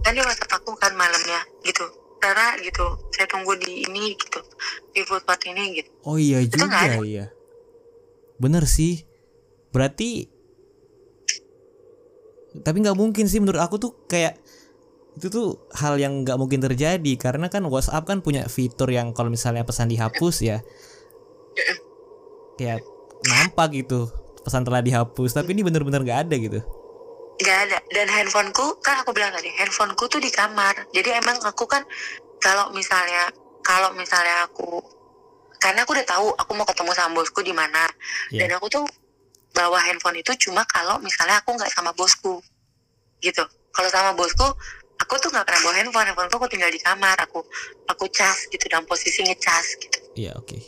kan 0.00 0.12
dia 0.12 0.22
WhatsApp 0.22 0.54
aku 0.54 0.72
kan 0.74 0.94
malamnya 0.94 1.44
gitu 1.60 1.84
Rara 2.18 2.56
gitu 2.58 2.84
saya 3.10 3.24
tunggu 3.26 3.52
di 3.56 3.82
ini 3.82 4.12
gitu 4.12 4.40
di 4.90 5.00
food 5.02 5.24
court 5.24 5.40
ini 5.44 5.76
gitu 5.76 5.90
Oh 6.02 6.16
iya 6.16 6.40
Itu 6.40 6.56
juga 6.56 7.00
iya. 7.00 7.26
Bener 8.36 8.64
sih. 8.64 9.04
Berarti 9.70 10.24
tapi 12.50 12.82
nggak 12.82 12.98
mungkin 12.98 13.30
sih 13.30 13.38
menurut 13.38 13.62
aku 13.62 13.78
tuh 13.78 13.92
kayak 14.10 14.38
itu 15.18 15.26
tuh 15.26 15.58
hal 15.74 15.98
yang 15.98 16.22
nggak 16.22 16.38
mungkin 16.38 16.62
terjadi. 16.62 17.12
Karena 17.18 17.50
kan 17.50 17.66
WhatsApp 17.66 18.06
kan 18.06 18.22
punya 18.22 18.46
fitur 18.46 18.90
yang 18.90 19.14
kalau 19.14 19.30
misalnya 19.30 19.66
pesan 19.66 19.90
dihapus 19.90 20.36
ya 20.42 20.58
kayak 22.60 22.84
nampak 23.24 23.72
gitu 23.72 24.10
pesan 24.42 24.64
telah 24.66 24.82
dihapus. 24.84 25.36
Tapi 25.36 25.56
ini 25.56 25.62
bener-bener 25.64 26.02
nggak 26.02 26.20
ada 26.28 26.36
gitu. 26.36 26.60
Nggak 27.40 27.58
ada. 27.68 27.78
Dan 27.90 28.06
handphoneku 28.08 28.80
kan 28.84 29.00
aku 29.00 29.16
bilang 29.16 29.32
tadi 29.32 29.48
handphoneku 29.56 30.04
tuh 30.08 30.20
di 30.20 30.30
kamar. 30.32 30.88
Jadi 30.92 31.14
emang 31.16 31.40
aku 31.44 31.64
kan 31.64 31.84
kalau 32.40 32.72
misalnya 32.72 33.32
kalau 33.60 33.92
misalnya 33.94 34.48
aku 34.48 34.80
karena 35.60 35.84
aku 35.84 35.92
udah 35.92 36.06
tahu 36.08 36.26
aku 36.40 36.50
mau 36.56 36.64
ketemu 36.64 36.92
sama 36.96 37.12
bosku 37.20 37.40
di 37.44 37.52
mana. 37.52 37.84
Iya. 38.32 38.46
dan 38.46 38.56
aku 38.56 38.66
tuh 38.72 38.84
bawa 39.54 39.78
handphone 39.82 40.18
itu 40.20 40.32
cuma 40.48 40.62
kalau 40.66 40.98
misalnya 41.02 41.40
aku 41.42 41.54
nggak 41.54 41.70
sama 41.72 41.90
bosku. 41.94 42.38
Gitu. 43.20 43.44
Kalau 43.70 43.88
sama 43.90 44.16
bosku 44.16 44.46
aku 45.00 45.14
tuh 45.18 45.30
nggak 45.32 45.46
pernah 45.46 45.60
bawa 45.66 45.74
handphone. 45.76 46.06
Handphoneku 46.10 46.36
aku 46.38 46.48
tinggal 46.50 46.70
di 46.70 46.80
kamar. 46.80 47.16
Aku 47.28 47.44
aku 47.86 48.04
cas 48.10 48.46
gitu 48.48 48.64
dalam 48.70 48.86
posisi 48.86 49.22
ngecas 49.26 49.66
gitu. 49.80 49.98
Iya 50.16 50.36
oke. 50.38 50.58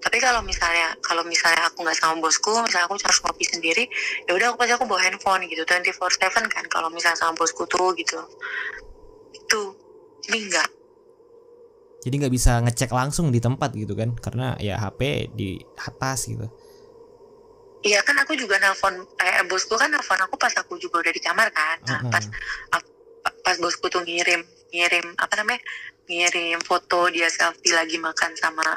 Tapi 0.00 0.16
kalau 0.16 0.40
misalnya 0.40 0.96
kalau 1.04 1.20
misalnya 1.28 1.68
aku 1.68 1.84
nggak 1.84 1.98
sama 1.98 2.16
bosku 2.24 2.56
misalnya 2.64 2.88
aku 2.88 2.96
harus 2.96 3.20
ngopi 3.20 3.44
sendiri 3.44 3.84
ya 4.24 4.32
udah 4.32 4.52
aku 4.52 4.64
pasti 4.64 4.72
aku 4.72 4.84
bawa 4.88 5.00
handphone 5.04 5.44
gitu. 5.48 5.62
24/7 5.68 6.48
kan 6.48 6.64
kalau 6.72 6.88
misalnya 6.88 7.20
sama 7.20 7.36
bosku 7.36 7.68
tuh 7.68 7.92
gitu. 7.96 8.16
Itu. 9.36 9.76
Ini 10.28 10.36
enggak 10.36 10.68
jadi 12.00 12.14
nggak 12.16 12.34
bisa 12.34 12.52
ngecek 12.64 12.90
langsung 12.96 13.28
di 13.28 13.38
tempat 13.38 13.76
gitu 13.76 13.92
kan 13.92 14.16
karena 14.16 14.56
ya 14.56 14.80
HP 14.80 15.30
di 15.36 15.60
atas 15.76 16.32
gitu 16.32 16.48
iya 17.80 18.00
kan 18.04 18.16
aku 18.20 18.36
juga 18.36 18.60
nelfon 18.60 18.92
eh 19.20 19.44
bosku 19.48 19.74
kan 19.80 19.88
nelfon 19.88 20.20
aku 20.20 20.36
pas 20.36 20.52
aku 20.56 20.76
juga 20.76 21.00
udah 21.00 21.12
di 21.12 21.22
kamar 21.22 21.48
kan. 21.52 21.76
Nah, 21.88 22.00
Mm-mm. 22.04 22.12
pas 22.12 22.24
ap- 22.76 23.38
pas 23.40 23.56
bosku 23.56 23.88
tuh 23.88 24.04
ngirim 24.04 24.44
ngirim 24.70 25.06
apa 25.16 25.34
namanya 25.40 25.60
ngirim 26.06 26.60
foto 26.62 27.08
dia 27.10 27.26
selfie 27.32 27.72
lagi 27.74 27.96
makan 27.96 28.32
sama 28.36 28.76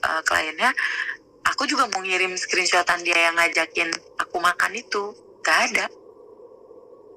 eh, 0.00 0.22
kliennya 0.24 0.70
aku 1.48 1.64
juga 1.64 1.88
mau 1.88 2.00
ngirim 2.04 2.36
screenshotan 2.36 3.00
dia 3.04 3.30
yang 3.30 3.36
ngajakin 3.36 3.88
aku 4.20 4.36
makan 4.40 4.72
itu. 4.76 5.12
Gak 5.44 5.72
ada. 5.72 5.86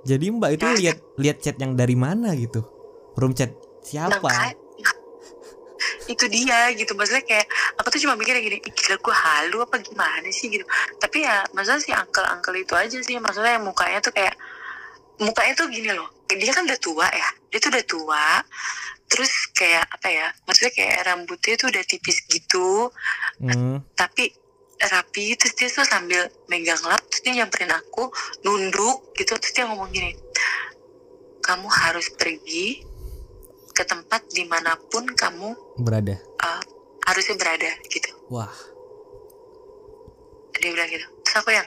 Jadi 0.07 0.25
mbak 0.33 0.51
itu 0.57 0.65
lihat 0.81 0.97
lihat 1.19 1.38
chat 1.43 1.57
yang 1.59 1.75
dari 1.75 1.93
mana 2.00 2.33
gitu? 2.33 2.63
Room 3.19 3.35
chat 3.35 3.51
siapa? 3.83 4.17
Makanya- 4.23 4.60
itu 6.07 6.25
dia 6.27 6.71
gitu. 6.73 6.93
Maksudnya 6.93 7.23
kayak 7.25 7.47
aku 7.77 7.88
tuh 7.93 8.00
cuma 8.07 8.13
mikirnya 8.17 8.41
gini 8.41 8.57
"Ih, 8.61 8.73
gila 8.73 8.97
gue 8.97 9.15
halu 9.15 9.57
apa 9.63 9.75
gimana 9.81 10.27
sih? 10.29 10.47
Gitu. 10.50 10.65
Tapi 10.97 11.25
ya 11.25 11.45
maksudnya 11.55 11.81
si 11.81 11.91
uncle 11.93 12.27
uncle 12.27 12.55
itu 12.57 12.73
aja 12.77 12.97
sih. 13.01 13.17
Maksudnya 13.17 13.59
yang 13.59 13.65
mukanya 13.65 14.00
tuh 14.00 14.13
kayak 14.13 14.35
mukanya 15.21 15.53
tuh 15.57 15.67
gini 15.69 15.91
loh. 15.93 16.09
Dia 16.31 16.53
kan 16.55 16.63
udah 16.65 16.79
tua 16.79 17.07
ya. 17.11 17.29
Dia 17.51 17.59
tuh 17.59 17.69
udah 17.73 17.85
tua. 17.85 18.25
Terus 19.11 19.31
kayak 19.51 19.85
apa 19.91 20.07
ya 20.07 20.27
maksudnya 20.47 20.71
kayak 20.71 20.97
rambutnya 21.03 21.55
tuh 21.59 21.67
udah 21.71 21.83
tipis 21.83 22.17
gitu. 22.27 22.89
Hmm. 23.41 23.81
tapi 23.97 24.29
rapi 24.81 25.38
terus 25.38 25.53
dia 25.53 25.69
tuh 25.69 25.85
sambil 25.85 26.25
megang 26.50 26.81
lap 26.89 27.01
terus 27.09 27.21
dia 27.21 27.41
nyamperin 27.41 27.73
aku 27.73 28.09
nunduk 28.45 29.13
gitu. 29.17 29.35
Terus 29.38 29.53
dia 29.53 29.65
ngomong 29.67 29.91
gini 29.91 30.15
kamu 31.41 31.67
harus 31.67 32.07
pergi 32.13 32.90
ke 33.71 33.83
tempat 33.87 34.27
di 34.31 34.43
mana 34.45 34.75
pun 34.91 35.07
kamu 35.07 35.55
berada. 35.79 36.15
uh, 36.43 36.61
harusnya 37.07 37.35
berada 37.39 37.71
gitu. 37.87 38.11
Wah. 38.29 38.51
Dia 40.61 40.69
bilang 40.69 40.89
gitu. 40.91 41.07
Terus 41.25 41.35
aku 41.41 41.49
yang 41.51 41.65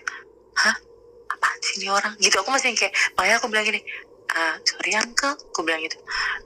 hah? 0.55 0.77
Apaan 1.35 1.59
sih 1.65 1.83
ini 1.83 1.91
orang? 1.91 2.15
Gitu. 2.23 2.37
Aku 2.39 2.49
masih 2.55 2.71
yang 2.71 2.79
kayak 2.79 2.95
makanya 3.19 3.37
aku 3.43 3.49
bilang 3.51 3.67
gini 3.67 3.81
"Ah, 4.31 4.55
sorry 4.63 4.95
uncle. 4.95 5.35
Aku 5.35 5.61
bilang 5.67 5.83
gitu 5.83 5.99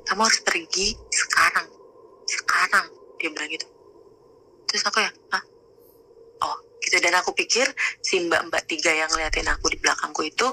kamu 0.09 0.21
harus 0.25 0.41
pergi 0.41 0.97
sekarang. 1.13 1.69
Sekarang. 2.25 2.87
Dia 3.21 3.29
bilang 3.29 3.51
gitu. 3.53 3.67
Terus 4.71 4.83
aku 4.89 5.05
yang 5.05 5.13
hah? 5.35 5.45
Oh 6.41 6.57
gitu. 6.81 6.97
Dan 7.05 7.13
aku 7.21 7.37
pikir 7.37 7.69
si 8.01 8.25
mbak 8.25 8.49
mbak 8.49 8.65
tiga 8.65 8.97
yang 8.97 9.13
ngeliatin 9.13 9.49
aku 9.53 9.69
di 9.69 9.77
belakangku 9.77 10.25
itu 10.25 10.49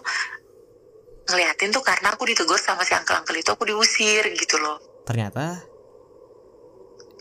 ngeliatin 1.26 1.74
tuh 1.74 1.82
karena 1.82 2.14
aku 2.14 2.28
ditegur 2.30 2.60
sama 2.62 2.86
si 2.86 2.94
uncle 2.94 3.18
itu 3.34 3.50
aku 3.50 3.66
diusir 3.66 4.30
gitu 4.38 4.62
loh 4.62 4.78
ternyata? 5.06 5.62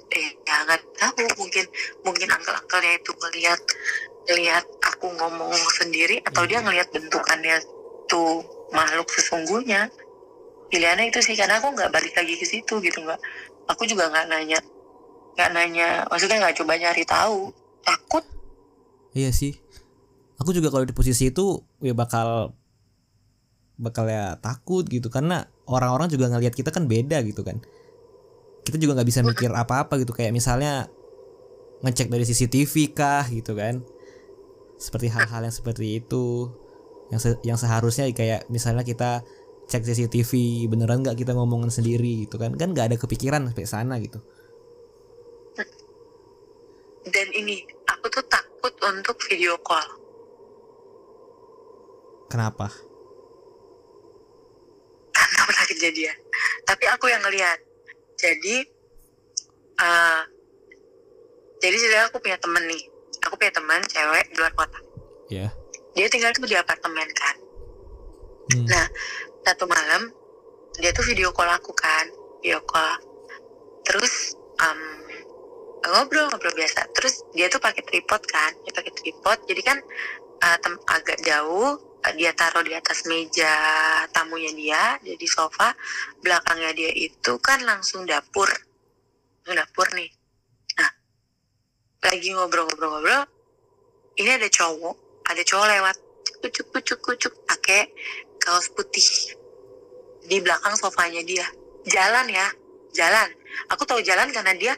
Eh 0.08 0.28
ya 0.42 0.56
nggak 0.64 0.80
tahu. 0.96 1.24
Mungkin 1.38 1.64
mungkin 2.02 2.28
uncle 2.32 2.56
uncle 2.56 2.80
nya 2.80 2.92
itu 2.96 3.12
ngelihat 3.12 3.60
ngelihat 4.24 4.64
aku 4.80 5.12
ngomong 5.12 5.52
sendiri 5.76 6.24
atau 6.24 6.48
dia 6.48 6.64
ngelihat 6.64 6.88
bentukannya 6.90 7.60
tuh 8.08 8.40
makhluk 8.72 9.06
sesungguhnya. 9.12 9.92
Pilihannya 10.72 11.12
itu 11.12 11.20
sih 11.20 11.36
karena 11.36 11.60
aku 11.60 11.76
nggak 11.76 11.92
balik 11.92 12.16
lagi 12.16 12.34
ke 12.40 12.46
situ 12.48 12.80
gitu 12.80 12.98
nggak 13.04 13.20
aku 13.68 13.84
juga 13.86 14.10
nggak 14.10 14.26
nanya 14.26 14.58
nggak 15.36 15.50
nanya 15.54 15.88
maksudnya 16.08 16.40
nggak 16.40 16.56
coba 16.56 16.72
nyari 16.80 17.04
tahu. 17.04 17.52
Takut. 17.84 18.24
Iya 19.12 19.30
sih. 19.30 19.60
Aku 20.40 20.50
juga 20.50 20.72
kalau 20.72 20.88
di 20.88 20.96
posisi 20.96 21.30
itu 21.30 21.62
ya 21.84 21.94
bakal 21.94 22.56
bakal 23.76 24.08
ya 24.08 24.40
takut 24.40 24.88
gitu. 24.88 25.12
Karena 25.12 25.46
orang-orang 25.68 26.08
juga 26.08 26.32
ngelihat 26.32 26.56
kita 26.56 26.72
kan 26.72 26.88
beda 26.88 27.20
gitu 27.24 27.44
kan 27.44 27.60
kita 28.64 28.80
juga 28.80 28.96
nggak 28.98 29.08
bisa 29.08 29.20
mikir 29.20 29.52
apa-apa 29.52 30.00
gitu. 30.00 30.16
Kayak 30.16 30.32
misalnya 30.32 30.88
ngecek 31.84 32.08
dari 32.08 32.24
CCTV 32.24 32.74
kah 32.96 33.28
gitu 33.28 33.52
kan. 33.52 33.84
Seperti 34.80 35.12
hal-hal 35.12 35.44
yang 35.44 35.54
seperti 35.54 36.00
itu. 36.00 36.48
Yang 37.12 37.20
se- 37.20 37.42
yang 37.44 37.60
seharusnya 37.60 38.08
kayak 38.10 38.48
misalnya 38.48 38.82
kita 38.82 39.20
cek 39.68 39.84
CCTV 39.84 40.64
beneran 40.72 41.04
nggak 41.04 41.20
kita 41.20 41.36
ngomongin 41.36 41.68
sendiri 41.68 42.24
gitu 42.24 42.40
kan? 42.40 42.56
Kan 42.56 42.72
nggak 42.72 42.92
ada 42.92 42.96
kepikiran 42.96 43.52
sampai 43.52 43.68
sana 43.68 44.00
gitu. 44.00 44.24
Dan 47.04 47.28
ini 47.36 47.60
aku 47.84 48.08
tuh 48.08 48.24
takut 48.24 48.72
untuk 48.80 49.20
video 49.28 49.60
call. 49.60 49.84
Kenapa? 52.32 52.72
Karena 55.12 55.40
pernah 55.44 55.66
kejadian. 55.68 56.16
Tapi 56.64 56.84
aku 56.88 57.12
yang 57.12 57.20
ngelihat 57.20 57.73
jadi 58.18 58.56
eh 59.74 60.22
jadi 61.58 61.76
sebenarnya 61.76 62.06
aku 62.12 62.18
punya 62.20 62.38
temen 62.38 62.62
nih 62.68 62.82
aku 63.24 63.34
punya 63.40 63.52
teman 63.52 63.80
cewek 63.88 64.24
di 64.30 64.36
luar 64.38 64.52
kota 64.54 64.78
ya 65.32 65.48
dia 65.94 66.06
tinggal 66.10 66.30
tuh 66.34 66.46
di 66.46 66.58
apartemen 66.58 67.08
kan 67.14 67.36
Hmm. 68.52 68.66
Nah, 68.68 68.86
satu 69.44 69.64
malam 69.64 70.12
dia 70.76 70.90
tuh 70.92 71.06
video 71.06 71.32
call 71.32 71.48
aku 71.48 71.72
kan, 71.72 72.04
video 72.42 72.60
call. 72.68 72.98
Terus 73.86 74.36
um, 74.60 74.80
ngobrol-ngobrol 75.84 76.52
biasa. 76.52 76.90
Terus 76.92 77.24
dia 77.32 77.48
tuh 77.48 77.62
pakai 77.62 77.80
tripod 77.86 78.20
kan, 78.28 78.52
dia 78.66 78.72
pakai 78.74 78.92
tripod. 78.92 79.38
Jadi 79.48 79.62
kan 79.64 79.78
uh, 80.44 80.56
tem- 80.60 80.84
agak 80.92 81.18
jauh 81.24 81.78
uh, 81.78 81.93
dia 82.12 82.36
taruh 82.36 82.60
di 82.60 82.76
atas 82.76 83.08
meja 83.08 83.48
tamunya 84.12 84.52
dia, 84.52 84.82
jadi 85.00 85.26
sofa. 85.30 85.72
Belakangnya 86.20 86.76
dia 86.76 86.92
itu 86.92 87.40
kan 87.40 87.64
langsung 87.64 88.04
dapur, 88.04 88.48
langsung 89.40 89.56
dapur 89.56 89.88
nih. 89.96 90.10
Nah, 90.76 90.92
lagi 92.04 92.28
ngobrol-ngobrol-ngobrol, 92.36 93.24
ini 94.20 94.30
ada 94.36 94.48
cowok, 94.52 95.24
ada 95.32 95.40
cowok 95.40 95.66
lewat 95.72 95.96
kucuk 96.44 96.66
kucuk 96.76 97.00
kucuk 97.00 97.32
pakai 97.48 97.88
kaos 98.36 98.68
putih 98.76 99.32
di 100.28 100.36
belakang 100.44 100.76
sofanya 100.76 101.24
dia 101.24 101.48
jalan 101.88 102.28
ya 102.28 102.44
jalan 102.92 103.28
aku 103.72 103.88
tahu 103.88 104.04
jalan 104.04 104.28
karena 104.28 104.52
dia 104.52 104.76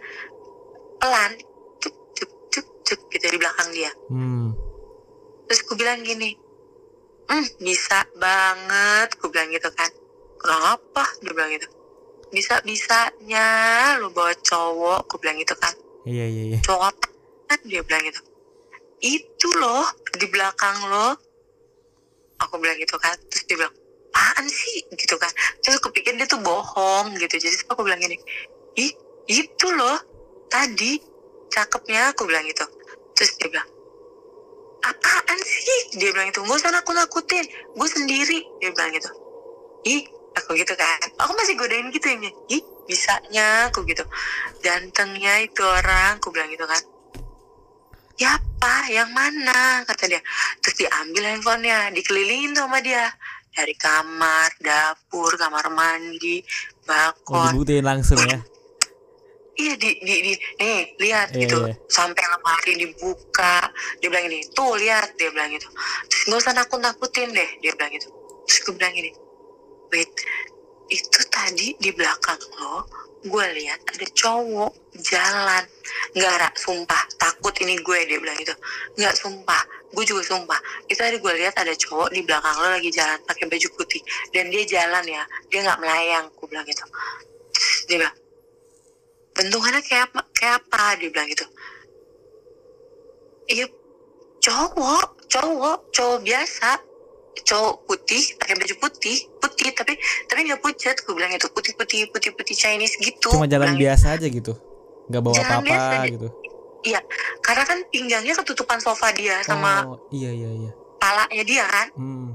pelan 1.02 1.34
cuk 1.82 1.94
cuk 2.14 2.30
cuk 2.54 2.66
cuk 2.86 3.00
gitu 3.10 3.26
di 3.34 3.38
belakang 3.42 3.68
dia 3.74 3.90
hmm 4.14 4.54
terus 5.46 5.62
gue 5.66 5.76
bilang 5.78 6.02
gini 6.06 6.38
hmm 7.30 7.46
bisa 7.62 8.06
banget. 8.16 9.08
Gue 9.18 9.28
bilang 9.30 9.50
gitu 9.50 9.68
kan. 9.74 9.90
Kenapa 10.38 11.04
dia 11.22 11.32
bilang 11.34 11.50
gitu. 11.54 11.68
Bisa 12.30 12.60
bisanya 12.62 13.46
lu 14.02 14.10
bawa 14.10 14.34
cowok 14.42 15.06
gue 15.10 15.18
bilang 15.22 15.38
gitu 15.40 15.54
kan. 15.58 15.74
Iya 16.06 16.26
iya 16.26 16.42
iya. 16.54 16.58
Cowok 16.62 16.94
apaan 16.94 17.60
dia 17.66 17.82
bilang 17.82 18.02
gitu. 18.06 18.20
Itu 19.02 19.48
loh 19.58 19.86
di 20.16 20.26
belakang 20.30 20.76
lo. 20.90 21.14
Aku 22.46 22.60
bilang 22.62 22.78
gitu 22.78 22.98
kan. 22.98 23.16
Terus 23.30 23.44
dia 23.46 23.56
bilang 23.58 23.74
apaan 24.10 24.46
sih? 24.46 24.86
Gitu 24.94 25.14
kan. 25.18 25.30
Terus 25.62 25.82
aku 25.82 25.90
pikir 25.90 26.14
dia 26.14 26.26
tuh 26.30 26.42
bohong 26.42 27.14
gitu. 27.18 27.36
Jadi 27.38 27.56
aku 27.66 27.82
bilang 27.82 27.98
gini 27.98 28.18
ih 28.76 28.92
itu 29.26 29.66
loh. 29.74 29.98
Tadi 30.46 30.98
cakepnya 31.50 32.14
aku 32.14 32.28
bilang 32.28 32.46
gitu. 32.46 32.62
Terus 33.16 33.34
dia 33.40 33.48
bilang 33.50 33.75
apaan 34.90 35.38
sih? 35.42 35.98
Dia 35.98 36.10
bilang 36.14 36.28
itu 36.30 36.40
gak 36.42 36.58
usah 36.58 36.72
nakut 36.72 36.94
nakutin 36.94 37.44
gue 37.48 37.88
sendiri 37.88 38.38
dia 38.62 38.70
bilang 38.70 38.90
gitu. 38.94 39.10
Ih 39.86 40.02
aku 40.36 40.54
gitu 40.54 40.74
kan. 40.78 40.98
Aku 41.22 41.32
masih 41.34 41.54
godain 41.58 41.88
gitu 41.90 42.06
ya 42.06 42.30
ih 42.52 42.62
bisanya 42.86 43.70
aku 43.70 43.82
gitu. 43.88 44.04
Gantengnya 44.62 45.42
itu 45.42 45.62
orang 45.62 46.18
aku 46.22 46.30
bilang 46.30 46.50
gitu 46.52 46.64
kan. 46.64 46.82
Ya 48.16 48.40
apa? 48.40 48.88
Yang 48.88 49.10
mana? 49.12 49.84
kata 49.84 50.08
dia. 50.08 50.22
Terus 50.64 50.86
diambil 50.86 51.36
handphonenya 51.36 51.92
dikelilingin 51.92 52.56
tuh 52.56 52.64
sama 52.64 52.80
dia. 52.80 53.12
Dari 53.56 53.72
kamar 53.72 54.52
dapur 54.60 55.32
kamar 55.40 55.72
mandi 55.72 56.44
balkon 56.84 57.56
dibuktiin 57.56 57.84
langsung 57.88 58.20
ya 58.28 58.36
Iya 59.56 59.72
di, 59.80 59.90
di, 60.04 60.14
di 60.20 60.32
nih 60.60 60.80
lihat 61.00 61.32
Iya, 61.32 61.48
gitu. 61.48 61.58
iya. 61.64 61.74
sampai 61.88 62.20
lemari 62.28 62.72
dibuka 62.76 63.72
dia 64.04 64.08
bilang 64.12 64.28
gini 64.28 64.44
tuh 64.52 64.76
lihat 64.76 65.16
dia 65.16 65.32
bilang 65.32 65.48
gitu. 65.48 65.64
Terus 66.12 66.22
nggak 66.28 66.40
usah 66.44 66.52
nakut 66.52 66.80
nakutin 66.84 67.32
deh 67.32 67.50
dia 67.64 67.72
bilang 67.72 67.88
gitu. 67.96 68.12
Terus 68.44 68.58
gue 68.68 68.74
bilang 68.76 68.92
gini 68.92 69.10
wait 69.88 70.12
itu 70.86 71.20
tadi 71.32 71.74
di 71.80 71.90
belakang 71.90 72.38
lo 72.60 72.86
gue 73.26 73.46
lihat 73.58 73.80
ada 73.90 74.06
cowok 74.12 74.72
jalan. 75.02 75.64
Nggak 76.14 76.34
Ra, 76.36 76.48
sumpah 76.54 77.02
takut 77.18 77.56
ini 77.64 77.74
gue 77.80 77.98
dia 78.06 78.20
bilang 78.20 78.36
gitu. 78.38 78.54
Nggak 79.00 79.14
sumpah 79.18 79.62
gue 79.90 80.04
juga 80.04 80.22
sumpah. 80.22 80.60
Itu 80.86 81.00
tadi 81.00 81.16
gue 81.16 81.32
lihat 81.32 81.56
ada 81.56 81.72
cowok 81.72 82.12
di 82.12 82.20
belakang 82.22 82.54
lo 82.60 82.68
lagi 82.76 82.92
jalan 82.92 83.18
pakai 83.24 83.48
baju 83.48 83.68
putih. 83.74 84.04
Dan 84.30 84.52
dia 84.52 84.62
jalan 84.68 85.02
ya 85.08 85.24
dia 85.48 85.64
nggak 85.64 85.80
melayang 85.80 86.28
gue 86.38 86.46
bilang 86.46 86.66
gitu. 86.68 86.84
Dia 87.88 88.04
bilang 88.04 88.16
bentukannya 89.36 89.80
kayak 89.84 90.08
apa 90.10 90.20
kayak 90.32 90.54
apa? 90.64 90.82
Dia 90.98 91.08
bilang 91.12 91.28
gitu. 91.28 91.46
Iya 93.46 93.66
cowok 94.42 95.06
cowok 95.28 95.78
cowok 95.92 96.18
biasa. 96.24 96.70
Cowok 97.46 97.74
putih 97.84 98.24
pakai 98.40 98.56
baju 98.56 98.74
putih 98.80 99.16
putih 99.38 99.70
tapi 99.76 99.92
tapi 100.26 100.40
nggak 100.48 100.60
pucat 100.64 100.96
gue 101.04 101.14
bilang 101.14 101.30
itu 101.30 101.46
putih 101.52 101.76
putih 101.76 102.08
putih 102.10 102.32
putih 102.32 102.56
Chinese 102.56 102.96
gitu. 102.96 103.28
Cuma 103.28 103.46
jalan 103.46 103.76
Bilang 103.76 103.82
biasa 103.84 104.16
aja 104.16 104.26
gitu. 104.26 104.56
Nggak 105.12 105.22
bawa 105.22 105.36
apa-apa 105.36 106.08
gitu. 106.10 106.28
Iya 106.86 107.00
karena 107.42 107.64
kan 107.66 107.78
pinggangnya 107.90 108.34
ketutupan 108.40 108.78
sofa 108.78 109.10
dia 109.10 109.42
sama 109.42 109.82
oh 109.90 109.98
iya 110.14 110.30
iya 110.30 110.50
iya. 110.54 110.72
palanya 111.02 111.42
dia 111.42 111.64
kan. 111.66 111.88
Hmm. 111.98 112.30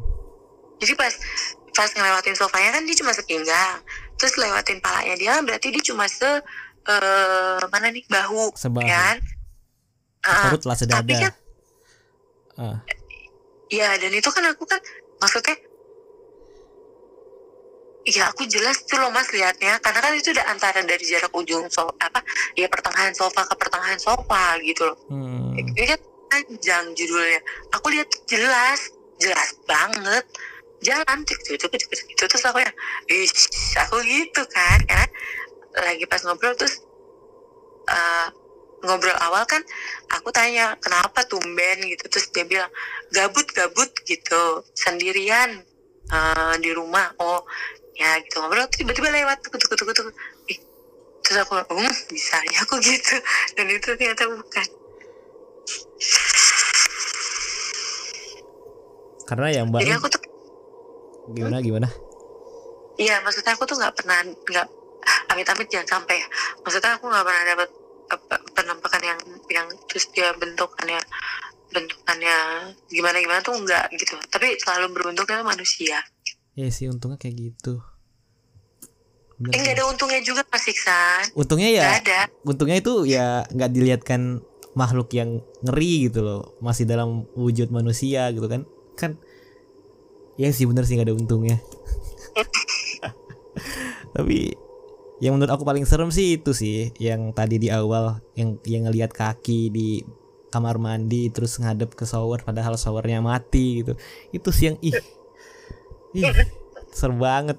jadi 0.81 0.97
pas 0.97 1.13
pas 1.71 1.89
ngelewatin 1.93 2.35
sofanya 2.35 2.69
kan 2.75 2.83
dia 2.83 2.95
cuma 2.99 3.11
sepinggang. 3.15 3.79
Terus 4.19 4.33
lewatin 4.37 4.83
palanya 4.83 5.15
dia 5.15 5.33
berarti 5.39 5.71
dia 5.71 5.83
cuma 5.87 6.05
se 6.05 6.29
eh, 6.87 7.61
mana 7.69 7.87
nih? 7.89 8.03
Bahu 8.09 8.55
Sebahu. 8.57 8.85
kan? 8.87 9.17
Ah, 10.21 10.53
perut 10.53 10.63
lah 10.69 10.77
sedada. 10.77 11.01
tapi 11.01 11.13
kan 11.17 11.33
ah. 12.61 12.77
Iya 13.71 13.97
dan 13.97 14.11
itu 14.13 14.29
kan 14.29 14.45
aku 14.45 14.69
kan 14.69 14.77
maksudnya 15.17 15.57
Iya 18.01 18.33
aku 18.33 18.49
jelas 18.49 18.81
tuh 18.89 18.97
loh 18.97 19.13
mas 19.13 19.29
liatnya 19.29 19.77
karena 19.77 19.99
kan 20.01 20.13
itu 20.17 20.33
udah 20.33 20.45
antara 20.49 20.81
dari 20.81 21.05
jarak 21.05 21.29
ujung 21.37 21.69
so 21.69 21.85
apa 22.01 22.17
ya 22.57 22.65
pertengahan 22.65 23.13
sofa 23.13 23.45
ke 23.45 23.53
pertengahan 23.53 24.01
sofa 24.01 24.57
gitu 24.65 24.89
loh. 24.89 24.97
Hmm. 25.05 25.53
ini 25.53 25.85
kan 25.85 26.01
panjang 26.33 26.85
judulnya. 26.97 27.41
Aku 27.77 27.93
lihat 27.93 28.09
jelas 28.25 28.89
jelas 29.21 29.53
banget. 29.69 30.25
Jalan 30.81 31.17
gitu 31.29 31.61
gitu 31.61 31.69
gitu 32.09 32.23
terus 32.25 32.41
aku 32.41 32.57
ya 32.57 32.73
ih 33.13 33.29
aku 33.85 34.01
gitu 34.01 34.41
kan 34.49 34.81
karena 34.81 35.05
lagi 35.75 36.03
pas 36.07 36.21
ngobrol 36.27 36.55
terus 36.59 36.83
eh, 37.87 38.27
ngobrol 38.81 39.15
awal 39.21 39.45
kan 39.45 39.61
aku 40.11 40.33
tanya 40.33 40.75
kenapa 40.81 41.23
tumben? 41.29 41.85
gitu. 41.85 42.03
Terus 42.09 42.27
dia 42.33 42.45
bilang 42.45 42.71
gabut 43.13 43.47
gabut 43.53 43.89
gitu 44.03 44.65
sendirian 44.75 45.63
eh, 46.11 46.55
di 46.59 46.71
rumah. 46.73 47.13
Oh 47.21 47.45
ya 47.95 48.17
gitu. 48.25 48.41
Ngobrol 48.41 48.67
terus 48.67 48.81
tiba-tiba 48.83 49.09
lewat 49.13 49.37
tuh 49.45 49.55
tuh 49.55 49.77
tuh 49.77 49.93
tuh 49.93 50.07
Ih, 50.49 50.59
terus 51.23 51.37
aku 51.45 51.61
um 51.71 51.87
bisa 52.09 52.37
ya 52.51 52.59
aku 52.65 52.75
gitu? 52.87 53.15
Dan 53.55 53.65
itu 53.69 53.87
ternyata 53.95 54.25
bukan. 54.27 54.67
Karena 59.29 59.47
ya 59.47 59.61
mbak 59.63 59.79
jadi 59.79 59.95
aku 59.95 60.07
tuh 60.11 60.21
gimana 61.31 61.63
gimana? 61.63 61.87
Iya, 62.99 63.23
maksudnya 63.23 63.55
aku 63.55 63.63
tuh 63.63 63.79
nggak 63.79 63.95
pernah 63.95 64.19
nggak 64.27 64.67
amit-amit 65.31 65.67
jangan 65.67 65.99
sampai 65.99 66.19
ya. 66.19 66.27
Maksudnya 66.61 66.91
aku 66.95 67.05
nggak 67.07 67.25
pernah 67.25 67.43
dapat 67.47 67.69
apa, 68.11 68.35
penampakan 68.51 69.01
yang 69.01 69.19
yang 69.47 69.67
terus 69.85 70.11
dia 70.11 70.31
bentukannya 70.35 70.99
bentukannya 71.69 72.35
gimana 72.87 73.17
gimana 73.17 73.39
tuh 73.39 73.55
enggak 73.55 73.87
gitu. 73.95 74.19
Tapi 74.27 74.59
selalu 74.59 74.91
berbentuknya 74.93 75.41
manusia. 75.41 75.99
ya 76.51 76.67
sih 76.67 76.91
untungnya 76.91 77.15
kayak 77.15 77.35
gitu 77.39 77.79
Bener 79.39 79.55
Eh 79.55 79.63
sih. 79.63 79.71
ada 79.71 79.87
untungnya 79.87 80.19
juga 80.19 80.43
Mas 80.45 80.67
Iksan. 80.67 81.31
untungnya 81.33 81.71
ya 81.71 81.83
ada. 81.95 82.19
untungnya 82.43 82.77
itu 82.77 83.07
ya 83.07 83.47
nggak 83.47 83.71
dilihatkan 83.71 84.43
makhluk 84.71 85.07
yang 85.11 85.39
ngeri 85.63 86.11
gitu 86.11 86.19
loh 86.19 86.59
masih 86.59 86.83
dalam 86.83 87.23
wujud 87.33 87.71
manusia 87.71 88.27
gitu 88.29 88.51
kan 88.51 88.67
kan 88.93 89.15
ya 90.35 90.51
sih 90.51 90.67
bener 90.67 90.83
sih 90.83 90.99
nggak 90.99 91.07
ada 91.07 91.15
untungnya 91.15 91.57
tapi 94.13 94.51
yang 95.21 95.37
menurut 95.37 95.53
aku 95.53 95.63
paling 95.63 95.85
serem 95.85 96.09
sih 96.09 96.41
itu 96.41 96.51
sih 96.51 96.89
yang 96.97 97.29
tadi 97.31 97.61
di 97.61 97.69
awal 97.69 98.19
yang 98.33 98.57
yang 98.65 98.89
ngelihat 98.89 99.13
kaki 99.13 99.69
di 99.69 100.01
kamar 100.49 100.81
mandi 100.81 101.29
terus 101.31 101.61
ngadep 101.61 101.93
ke 101.93 102.03
shower 102.03 102.41
padahal 102.43 102.75
showernya 102.75 103.21
mati 103.23 103.85
gitu 103.85 103.93
itu 104.33 104.49
sih 104.49 104.73
yang 104.73 104.77
ih 104.81 104.97
ih 106.17 106.25
serem 106.91 107.21
banget 107.21 107.55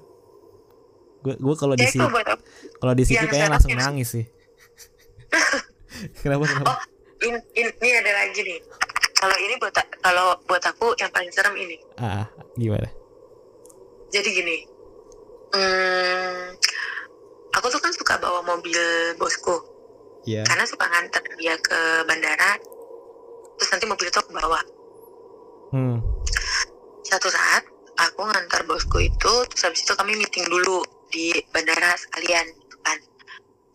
gue 1.23 1.39
gue 1.39 1.55
kalau 1.55 1.73
di 1.79 1.87
itu 1.87 1.97
sini 1.97 2.05
buat 2.11 2.27
aku. 2.27 2.43
kalau 2.83 2.93
di 2.93 3.03
situ 3.07 3.23
kayaknya 3.25 3.55
langsung 3.55 3.73
nangis 3.73 4.11
sih 4.11 4.25
kenapa 6.21 6.43
kenapa 6.45 6.75
Oh, 7.23 7.29
ini, 7.31 7.39
ini 7.55 7.89
ada 7.95 8.11
lagi 8.11 8.43
nih. 8.43 8.59
Kalau 9.15 9.35
ini 9.39 9.55
buat 9.55 9.71
kalau 10.03 10.35
buat 10.43 10.59
aku 10.59 10.91
yang 10.99 11.07
paling 11.15 11.31
serem 11.31 11.55
ini. 11.55 11.79
ah 11.95 12.27
gimana 12.59 12.91
Jadi 14.11 14.27
gini. 14.27 14.57
Hmm, 15.55 16.51
aku 17.57 17.65
tuh 17.69 17.81
kan 17.81 17.93
suka 17.93 18.17
bawa 18.17 18.41
mobil 18.45 18.81
bosku. 19.17 19.71
ya 20.23 20.39
karena 20.47 20.63
suka 20.63 20.87
nganter 20.87 21.19
dia 21.35 21.59
ke 21.59 21.79
bandara 22.07 22.55
terus 23.59 23.69
nanti 23.75 23.85
mobil 23.85 24.07
itu 24.07 24.19
aku 24.19 24.31
bawa. 24.31 24.61
Hmm. 25.75 25.99
Satu 27.03 27.27
saat 27.27 27.67
aku 27.99 28.23
ngantar 28.23 28.63
bosku 28.63 29.03
itu 29.03 29.33
terus 29.51 29.63
habis 29.67 29.83
itu 29.83 29.93
kami 29.93 30.15
meeting 30.15 30.47
dulu 30.47 30.81
di 31.11 31.35
bandara 31.51 31.93
sekalian 31.99 32.47
gitu 32.55 32.77
kan. 32.81 32.97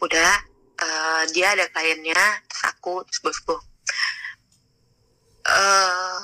Udah 0.00 0.32
eh, 0.80 1.22
dia 1.36 1.52
ada 1.52 1.68
kliennya 1.68 2.22
terus 2.48 2.64
aku 2.64 3.04
terus 3.06 3.20
bosku. 3.20 3.56
Eh 5.44 6.16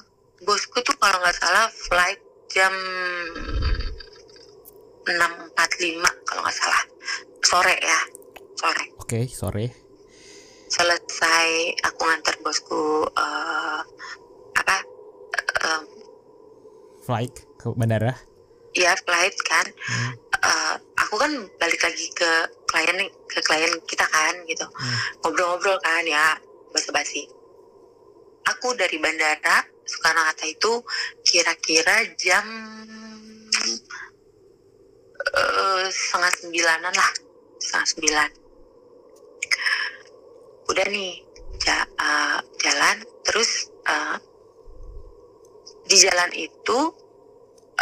bosku 0.44 0.80
tuh 0.80 0.96
kalau 0.96 1.20
nggak 1.20 1.36
salah 1.36 1.68
flight 1.88 2.20
jam 2.52 2.72
6.45 5.04 6.00
kalau 6.24 6.40
nggak 6.44 6.56
salah 6.56 6.82
sore 7.44 7.76
ya 7.76 8.00
sore. 8.56 8.84
Oke 8.96 9.28
sore. 9.28 9.66
Selesai 10.72 11.76
aku 11.84 12.00
ngantar 12.08 12.34
bosku 12.40 13.04
eh, 13.12 13.80
apa 14.56 14.76
eh, 15.60 15.82
flight 17.04 17.34
ke 17.60 17.68
bandara? 17.76 18.16
Ya 18.74 18.96
flight 19.04 19.36
kan. 19.44 19.66
Hmm. 19.68 20.12
Eh, 20.40 20.74
aku 20.98 21.14
kan 21.20 21.32
balik 21.60 21.84
lagi 21.84 22.06
ke 22.16 22.30
klien 22.64 22.98
ke 23.28 23.38
klien 23.44 23.72
kita 23.84 24.08
kan 24.08 24.34
gitu. 24.48 24.64
Hmm. 24.64 24.98
ngobrol-ngobrol 25.22 25.78
kan 25.84 26.02
ya 26.08 26.40
basa-basi. 26.72 27.28
Aku 28.44 28.72
dari 28.76 28.96
bandara 28.96 29.64
Soekarno 29.84 30.24
Hatta 30.24 30.48
itu 30.48 30.80
kira-kira 31.20 32.08
jam 32.16 32.44
eh, 35.28 35.84
setengah 35.92 36.32
sembilanan 36.40 36.92
lah 36.96 37.23
setengah 37.60 37.88
sembilan. 37.88 38.30
Udah 40.70 40.86
nih 40.88 41.12
ja- 41.62 41.90
eh, 41.90 42.38
jalan 42.62 42.96
terus 43.24 43.68
eh, 43.84 44.16
di 45.84 45.96
jalan 46.00 46.32
itu 46.32 46.78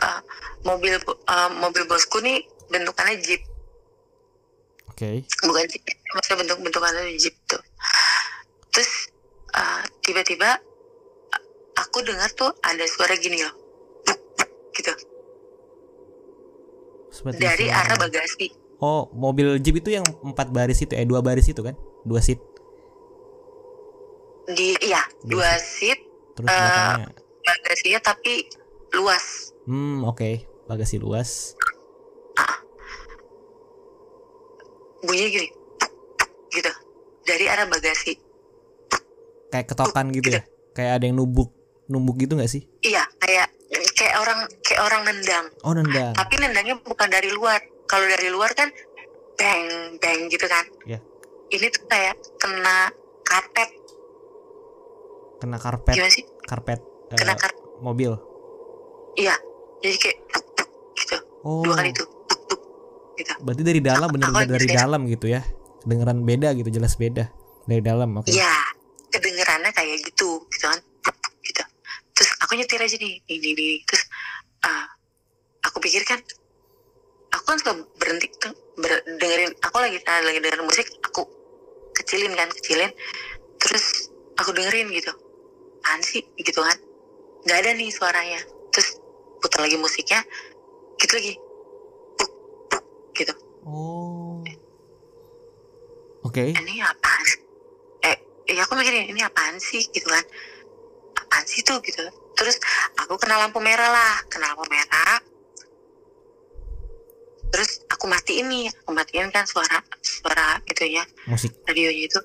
uh, 0.02 0.20
mobil 0.66 0.98
uh, 1.06 1.50
mobil 1.62 1.86
bosku 1.86 2.18
nih 2.18 2.42
bentukannya 2.66 3.18
jeep. 3.22 3.42
Oke. 4.90 5.24
bukan 5.46 5.64
jeep 5.70 5.82
maksudnya 6.12 6.38
bentuk 6.44 6.58
bentukannya 6.66 7.14
jeep 7.14 7.34
tuh. 7.46 7.62
Terus 8.74 8.90
uh, 9.54 9.82
tiba-tiba 10.02 10.58
uh, 11.30 11.42
aku 11.78 12.02
dengar 12.02 12.26
tuh 12.34 12.50
ada 12.66 12.84
suara 12.90 13.14
gini 13.14 13.38
loh. 13.38 13.54
Gitu. 14.74 14.92
Seperti 17.12 17.38
dari 17.38 17.66
suara- 17.68 17.86
arah 17.86 17.98
bagasi 18.02 18.46
Oh, 18.82 19.06
mobil 19.12 19.56
Jeep 19.56 19.78
itu 19.78 19.94
yang 19.94 20.02
empat 20.20 20.50
baris 20.50 20.78
itu, 20.78 20.90
eh 20.92 21.02
dua 21.02 21.20
baris 21.20 21.46
itu 21.46 21.60
kan? 21.60 21.72
Dua 22.02 22.18
seat. 22.18 22.42
di 24.44 24.74
iya 24.82 24.98
dua 25.22 25.54
seat 25.54 26.02
Terus 26.34 26.50
Eh, 26.50 26.58
belakangnya. 26.58 27.08
bagasinya 27.40 28.00
tapi 28.02 28.32
luas 28.92 29.54
Hmm, 29.62 30.02
oke. 30.02 30.30
Bagasi 30.66 30.98
luas. 30.98 31.54
bunyi 35.00 35.30
gini 35.30 35.48
gitu 36.52 36.72
dari 37.22 37.46
arah 37.46 37.66
bagasi 37.66 38.18
Kayak 39.46 39.66
ketokan 39.68 40.10
gitu 40.10 40.32
ya. 40.32 40.42
Kayak 40.72 40.92
ada 40.96 41.04
yang 41.04 41.18
nubuk 41.18 41.54
numbuk 41.86 42.18
gitu 42.18 42.34
nggak 42.34 42.48
sih? 42.48 42.66
iya 42.80 43.06
kayak 43.18 43.46
kayak 43.92 44.14
orang 44.16 44.38
kayak 44.60 44.82
orang 44.82 45.02
nendang 45.04 45.46
Oh, 45.60 45.70
nendang. 45.70 46.14
tapi 46.14 46.34
nendangnya 46.36 46.78
bukan 46.78 47.06
dari 47.06 47.30
luar 47.30 47.62
kalau 47.92 48.08
dari 48.08 48.28
luar 48.28 48.48
kan 48.52 48.72
bang 49.34 49.62
bang 49.98 50.26
gitu 50.26 50.46
kan 50.46 50.64
Iya. 50.82 50.98
ini 51.50 51.68
tuh 51.68 51.84
kayak 51.84 52.16
kena 52.38 52.88
karpet 53.22 53.68
Kena 55.36 55.58
karpet, 55.58 55.92
gimana 55.92 56.08
sih 56.08 56.24
karpet 56.42 56.80
eh, 57.10 57.18
kena 57.18 57.34
karpet 57.34 57.58
mobil. 57.78 58.14
iya 59.14 59.34
jadi 59.78 59.96
kayak 59.98 60.16
buk, 60.30 60.46
buk, 60.54 60.68
gitu 60.96 61.16
Oh. 61.42 61.60
dua 61.60 61.74
kali 61.76 61.90
tuh 61.90 62.06
buk, 62.24 62.40
buk, 62.46 62.60
gitu 63.16 63.32
Berarti 63.42 63.62
dari 63.62 63.80
dalam 63.82 64.06
bener-bener 64.06 64.46
aku 64.46 64.54
dari 64.54 64.68
dalam 64.70 65.00
gitu 65.04 65.26
ya. 65.26 65.42
Kedengeran 65.82 66.22
beda 66.22 66.54
gitu, 66.54 66.70
jelas 66.70 66.94
beda. 66.94 67.26
Dari 67.62 67.82
dalam, 67.82 68.14
oke. 68.16 68.30
iya 68.30 68.54
kedengerannya 69.10 69.70
kayak 69.70 69.98
gitu 70.00 70.40
gitu 70.48 70.64
kan 70.64 70.78
gitu 71.42 71.62
terus 72.12 72.30
aku 72.38 72.54
nyetir 72.54 72.78
aja 72.78 72.96
nih 72.96 73.18
ini 73.28 73.48
ini 73.52 73.66
terus 73.84 74.06
ah, 74.62 74.86
aku 75.62 75.78
pikir 75.78 76.00
kan 76.02 76.16
aku 77.32 77.44
kan 77.48 77.56
suka 77.58 77.72
berhenti 77.96 78.28
kan 78.36 78.52
ber- 78.76 79.04
dengerin 79.18 79.52
aku 79.64 79.76
lagi 79.80 79.98
ah, 80.04 80.20
lagi 80.20 80.38
dengerin 80.38 80.68
musik 80.68 80.86
aku 81.04 81.24
kecilin 81.96 82.32
kan 82.36 82.48
kecilin. 82.52 82.92
Terus 83.60 84.12
aku 84.36 84.52
dengerin 84.52 84.92
gitu. 84.92 85.12
Apaan 85.82 86.00
sih? 86.04 86.22
Gitu 86.38 86.60
kan. 86.60 86.76
Nggak 87.48 87.58
ada 87.64 87.70
nih 87.74 87.88
suaranya. 87.90 88.40
Terus 88.70 89.00
putar 89.42 89.64
lagi 89.64 89.76
musiknya 89.80 90.20
gitu 91.00 91.12
lagi. 91.18 91.34
Buk, 92.20 92.30
buk, 92.70 92.84
gitu. 93.16 93.34
Oh. 93.66 94.44
Oke. 96.22 96.54
ini 96.54 96.78
apaan 96.78 97.22
eh 98.06 98.16
ya 98.46 98.62
aku 98.62 98.78
mikirin 98.78 99.10
ini 99.10 99.20
apaan 99.26 99.58
sih? 99.58 99.82
Gitu 99.90 100.06
kan. 100.06 100.24
Apaan 101.18 101.44
sih 101.44 101.66
tuh? 101.66 101.82
Gitu. 101.82 102.02
Terus 102.38 102.56
aku 102.96 103.18
kena 103.18 103.42
lampu 103.42 103.58
merah 103.58 103.90
lah. 103.90 104.16
Kena 104.30 104.54
lampu 104.54 104.64
merah 104.70 105.31
terus 107.52 107.84
aku 107.92 108.08
matiin 108.08 108.48
nih 108.48 108.66
aku 108.82 108.90
matiin 108.96 109.28
kan 109.28 109.44
suara 109.44 109.84
suara 110.00 110.56
itunya 110.64 111.04
Musik. 111.28 111.52
radionya 111.68 112.08
itu 112.08 112.20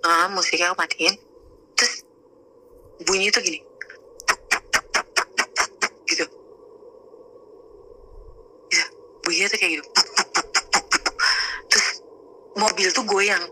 ah 0.00 0.26
musiknya 0.32 0.72
aku 0.72 0.80
matiin 0.80 1.14
terus 1.76 2.02
bunyi 3.04 3.28
itu 3.28 3.38
gini 3.44 3.60
gitu 6.08 6.24
gitu 8.72 8.86
bunyinya 9.20 9.48
tuh 9.52 9.58
kayak 9.60 9.72
gitu 9.78 9.84
terus 11.70 11.88
mobil 12.58 12.88
tuh 12.90 13.04
goyang? 13.06 13.44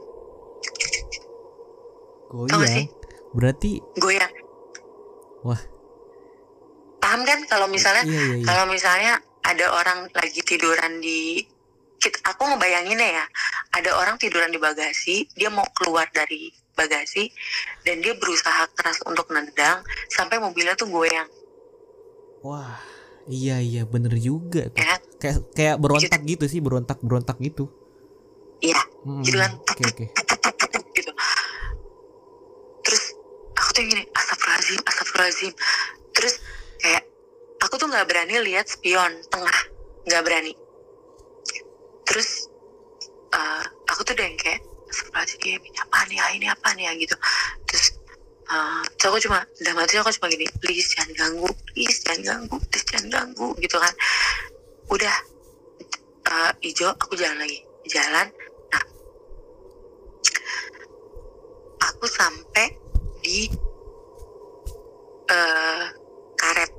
Goyang. 2.28 2.90
Berarti 3.32 3.78
goyang 3.96 4.32
Wah. 5.46 5.60
paham 6.98 7.22
kan 7.24 7.40
kalau 7.46 7.70
misalnya 7.70 8.04
iya 8.04 8.20
iya 8.20 8.36
iya. 8.42 8.44
kalau 8.44 8.64
misalnya 8.68 9.12
ada 9.48 9.72
orang 9.72 10.12
lagi 10.12 10.40
tiduran 10.42 11.00
di 11.00 11.40
kit- 11.96 12.20
aku 12.22 12.44
ngebayanginnya 12.46 13.08
ya 13.14 13.26
ada 13.72 13.96
orang 13.96 14.14
tiduran 14.16 14.48
di 14.48 14.58
bagasi 14.58 15.24
dia 15.32 15.48
mau 15.48 15.64
keluar 15.74 16.04
dari 16.08 16.48
bagasi 16.72 17.26
dan 17.82 17.98
dia 17.98 18.14
berusaha 18.14 18.68
keras 18.72 19.00
untuk 19.02 19.26
nendang 19.28 19.80
sampai 20.08 20.38
mobilnya 20.38 20.76
tuh 20.76 20.86
goyang 20.86 21.26
Wah. 22.40 22.78
Iya 23.26 23.60
iya 23.60 23.82
bener 23.84 24.16
juga 24.16 24.72
tuh. 24.72 24.80
ya 24.80 24.96
Kayak 25.20 25.36
kayak 25.52 25.76
berontak 25.76 26.24
gitu 26.24 26.48
sih, 26.48 26.64
berontak 26.64 26.96
berontak 27.02 27.36
gitu. 27.42 27.68
iya 28.60 28.78
Hmm, 29.04 29.20
Gitu 29.20 29.36
kan. 29.36 29.52
Oke 29.58 29.82
oke. 29.84 30.06
gitu 30.90 31.12
terus 32.80 33.02
aku 33.52 33.68
tuh 33.70 33.82
gini 33.84 34.02
astagfirullahaladzim 34.10 34.80
astagfirullahaladzim 34.80 35.52
terus 36.10 36.34
kayak 36.78 37.04
aku 37.62 37.74
tuh 37.74 37.88
nggak 37.90 38.06
berani 38.06 38.34
lihat 38.42 38.66
spion 38.70 39.12
tengah. 39.30 39.58
Nggak 40.06 40.22
berani. 40.24 40.52
Terus 42.06 42.48
eh, 43.34 43.64
aku 43.90 44.00
tuh 44.06 44.14
yang 44.16 44.38
kayak 44.38 44.62
astagfirullahaladzim 44.88 45.60
ini 45.60 45.78
apa 45.82 45.98
nih? 46.08 46.16
Ya 46.16 46.26
ini 46.32 46.46
apa 46.48 46.68
nih? 46.78 46.84
Ya 46.88 46.92
gitu. 46.96 47.16
Terus 47.68 47.86
eh, 48.48 48.82
terus 48.96 49.08
aku 49.10 49.18
cuma 49.28 49.38
dalam 49.60 49.76
hati 49.82 49.98
aku 49.98 50.10
cuma 50.16 50.30
gini 50.32 50.46
please 50.62 50.88
jangan 50.96 51.12
ganggu 51.12 51.48
please 51.68 51.98
jangan 52.00 52.20
ganggu 52.24 52.56
please 52.70 52.86
jangan 52.88 53.08
ganggu 53.10 53.48
gitu 53.60 53.76
kan. 53.76 53.94
Udah 54.88 55.16
eh, 56.30 56.52
hijau 56.64 56.94
aku 56.96 57.18
jalan 57.18 57.42
lagi. 57.42 57.60
Jalan 57.88 58.28
nah 58.68 58.84
aku 61.88 62.04
sampai 62.04 62.76
di 63.24 63.48
eh 65.28 65.84
karet 66.38 66.77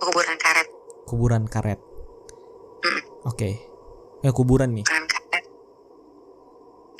kuburan 0.00 0.36
karet 0.38 0.68
Kuburan 1.04 1.44
karet. 1.44 1.80
Mm. 2.80 3.02
Oke. 3.28 3.50
Eh 4.24 4.32
kuburan 4.32 4.72
nih. 4.72 4.84
kuburan 4.88 5.06
karet 5.08 5.44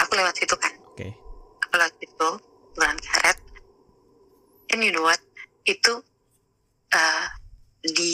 aku 0.00 0.12
lewat 0.22 0.34
situ 0.36 0.54
kan 0.60 0.72
Oke. 0.92 1.08
aku 1.64 1.74
lewat 1.74 1.94
situ 1.98 2.28
kuburan 2.76 2.98
karet 3.00 3.38
and 4.70 4.82
you 4.84 4.92
know 4.92 5.02
what 5.02 5.18
itu 5.64 5.92
eh, 6.92 7.26
di 7.82 8.12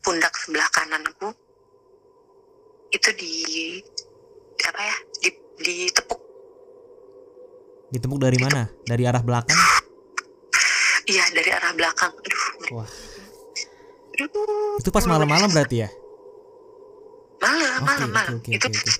pundak 0.00 0.32
sebelah 0.34 0.66
kananku 0.72 1.30
itu 2.90 3.08
di 3.14 3.34
apa 4.66 4.80
ya 4.82 4.96
di 5.22 5.28
ditepuk 5.60 6.20
Ditepuk 7.90 8.22
dari 8.22 8.38
mana? 8.38 8.70
Dari 8.86 9.02
arah 9.02 9.18
belakang? 9.18 9.58
iya 11.10 11.26
dari 11.34 11.50
arah 11.50 11.74
belakang 11.74 12.12
aduh 12.14 12.44
Wah. 12.78 12.90
Itu 14.76 14.90
pas 14.90 15.04
malam-malam 15.04 15.48
berarti 15.48 15.76
ya? 15.80 15.88
malam 17.40 17.72
Oke, 17.74 17.86
malam 17.86 18.10
malam 18.10 18.34
oke, 18.36 18.50
itu 18.50 18.60
oke, 18.62 18.76
oke. 18.76 18.92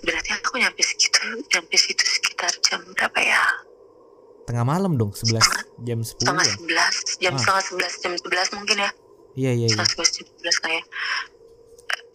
berarti 0.00 0.30
aku 0.32 0.58
nyampe 0.58 0.82
segitu 0.82 1.22
nyampe 1.48 1.76
situ 1.76 2.02
sekitar 2.02 2.50
jam 2.60 2.82
berapa 2.92 3.14
ya 3.16 3.42
Tengah 4.42 4.64
malam 4.64 4.96
dong, 4.96 5.12
11 5.12 5.38
jam 5.78 5.98
10 6.00 6.18
setengah 6.18 6.40
ya? 6.40 6.50
sebelas 6.50 6.94
jam 7.20 7.32
Ah. 7.32 7.38
setengah 7.38 7.62
sebelas 7.62 7.92
jam 8.00 8.12
sebelas 8.16 8.46
mungkin 8.50 8.76
ya 8.78 8.90
Iya 9.36 9.50
iya 9.54 9.64
iya. 9.64 9.68
setengah 9.70 9.86
sebelas 9.88 10.10
jam 10.10 10.26
sebelas 10.28 10.56
kayak 10.58 10.84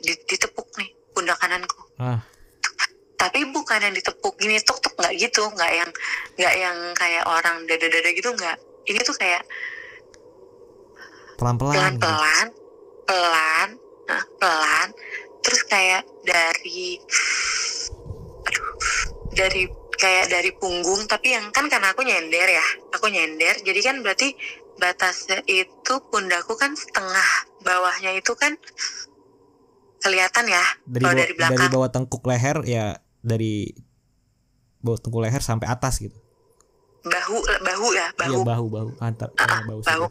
di, 0.01 0.11
ditepuk 0.27 0.67
nih 0.75 0.89
pundak 1.13 1.37
kananku 1.37 1.79
Ah, 1.95 2.19
tapi 3.15 3.47
bukan 3.47 3.79
yang 3.79 3.95
ditepuk 3.95 4.35
gini 4.35 4.59
tuk 4.59 4.81
tuk 4.81 4.91
nggak 4.93 5.15
gitu 5.15 5.47
nggak 5.47 5.71
yang 5.71 5.89
nggak 6.35 6.53
yang 6.57 6.77
kayak 6.93 7.23
orang 7.23 7.63
dada 7.63 7.87
dada 7.87 8.09
gitu 8.11 8.27
nggak 8.29 8.57
ini 8.83 8.99
tuh 8.99 9.15
kayak 9.15 9.39
pelan-pelan 11.37 11.73
pelan 11.73 11.93
gitu. 11.95 12.05
pelan 12.05 12.47
pelan 13.03 13.69
nah, 14.07 14.23
pelan 14.39 14.87
terus 15.43 15.61
kayak 15.67 16.03
dari 16.23 16.97
aduh 18.47 18.69
dari 19.33 19.63
kayak 19.97 20.25
dari 20.31 20.51
punggung 20.57 21.05
tapi 21.07 21.31
yang 21.31 21.47
kan 21.55 21.69
karena 21.71 21.95
aku 21.95 22.03
nyender 22.03 22.47
ya 22.47 22.65
aku 22.91 23.07
nyender 23.07 23.55
jadi 23.63 23.79
kan 23.79 23.95
berarti 24.03 24.35
batasnya 24.77 25.45
itu 25.45 25.93
pundakku 26.09 26.57
kan 26.57 26.73
setengah 26.73 27.29
bawahnya 27.61 28.17
itu 28.17 28.33
kan 28.33 28.57
kelihatan 30.03 30.45
ya 30.49 30.65
Dari, 30.83 31.03
kalau 31.07 31.15
dari 31.15 31.33
belakang 31.37 31.55
dari 31.55 31.67
bawah 31.71 31.89
tengkuk 31.93 32.23
leher 32.27 32.57
ya 32.67 32.85
dari 33.23 33.71
bawah 34.83 34.99
tengkuk 34.99 35.21
leher 35.23 35.39
sampai 35.39 35.71
atas 35.71 36.03
gitu. 36.03 36.17
bahu 37.03 37.37
bahu 37.63 37.87
ya 37.95 38.07
Iya 38.15 38.39
bahu 38.43 38.43
bahu 38.43 38.65
bahu 38.71 38.89
antar 38.99 39.31
Ah, 39.39 39.59
eh, 39.59 39.61
bahu, 39.67 39.79
bahu. 39.83 40.05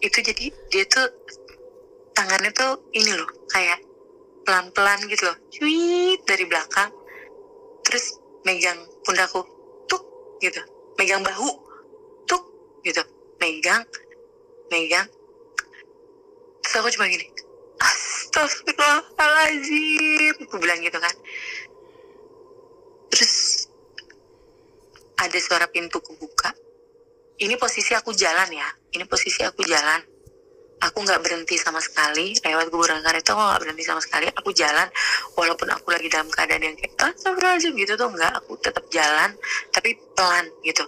Itu 0.00 0.24
jadi 0.24 0.48
dia 0.72 0.84
tuh 0.88 1.06
tangannya 2.16 2.50
tuh 2.56 2.80
ini 2.96 3.12
loh, 3.14 3.28
kayak 3.52 3.84
pelan-pelan 4.44 5.00
gitu 5.08 5.24
loh. 5.28 5.36
Cuit 5.52 6.24
dari 6.24 6.44
belakang. 6.48 6.90
Terus 7.84 8.16
megang 8.44 8.88
pundakku. 9.04 9.44
Tuk 9.86 10.02
gitu. 10.40 10.60
Megang 10.96 11.22
bahu. 11.24 11.48
Tuk 12.26 12.42
gitu. 12.84 13.02
megang 13.40 13.80
megang 14.68 15.08
terus 16.60 16.76
aku 16.76 16.92
cuma 16.94 17.08
gini 17.10 17.26
Astagfirullahaladzim 17.80 20.36
aku 20.46 20.56
bilang 20.60 20.84
gitu 20.84 21.00
kan 21.00 21.16
terus 23.10 23.66
ada 25.18 25.34
suara 25.40 25.66
pintu 25.72 26.00
kebuka 26.04 26.52
ini 27.40 27.56
posisi 27.56 27.96
aku 27.96 28.12
jalan 28.14 28.52
ya 28.52 28.68
ini 28.94 29.04
posisi 29.06 29.42
aku 29.46 29.62
jalan. 29.66 30.00
Aku 30.80 31.04
nggak 31.04 31.20
berhenti 31.20 31.60
sama 31.60 31.76
sekali. 31.76 32.32
Lewat 32.40 32.72
kuburan 32.72 33.04
karet 33.04 33.20
itu 33.20 33.36
aku 33.36 33.42
nggak 33.44 33.60
berhenti 33.60 33.84
sama 33.84 34.00
sekali. 34.00 34.26
Aku 34.32 34.48
jalan 34.56 34.88
walaupun 35.36 35.68
aku 35.68 35.92
lagi 35.92 36.08
dalam 36.08 36.32
keadaan 36.32 36.64
yang 36.64 36.76
kayak 36.80 36.96
astagfirullahaladzim 36.96 37.76
gitu 37.76 37.92
tuh 38.00 38.08
nggak. 38.08 38.32
Aku 38.40 38.56
tetap 38.64 38.84
jalan 38.88 39.36
tapi 39.76 40.00
pelan 40.16 40.48
gitu. 40.64 40.84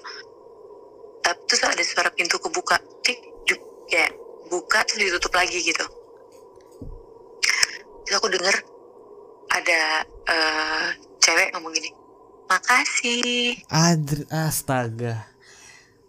Tapi 1.21 1.41
terus 1.45 1.63
ada 1.69 1.83
suara 1.85 2.09
pintu 2.09 2.41
kebuka. 2.41 2.81
Tik 3.05 3.19
juk 3.45 3.61
kayak 3.93 4.17
buka 4.49 4.81
terus 4.89 5.13
ditutup 5.13 5.33
lagi 5.37 5.61
gitu. 5.61 5.85
Terus 8.09 8.17
aku 8.17 8.33
denger 8.33 8.57
ada 9.53 9.81
eh, 10.09 10.87
cewek 11.21 11.53
ngomong 11.53 11.77
gini 11.77 11.93
makasih. 12.49 13.57
Adr 13.69 14.29
astaga. 14.29 15.32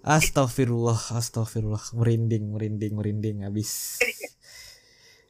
Astagfirullah, 0.04 1.16
astagfirullah, 1.16 1.80
merinding, 1.96 2.52
merinding, 2.52 2.92
merinding 2.94 3.38
habis. 3.42 3.98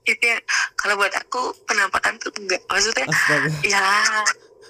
itu 0.03 0.19
ya 0.19 0.35
kalau 0.75 0.99
buat 0.99 1.15
aku 1.15 1.39
penampakan 1.63 2.19
tuh 2.19 2.27
enggak 2.35 2.59
maksudnya 2.67 3.07
Astaga. 3.07 3.47
ya 3.71 3.85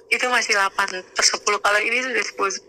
itu 0.08 0.22
masih 0.30 0.54
8 0.54 0.78
per 1.10 1.26
10 1.26 1.42
kalau 1.58 1.80
ini 1.82 1.98
sudah 2.04 2.22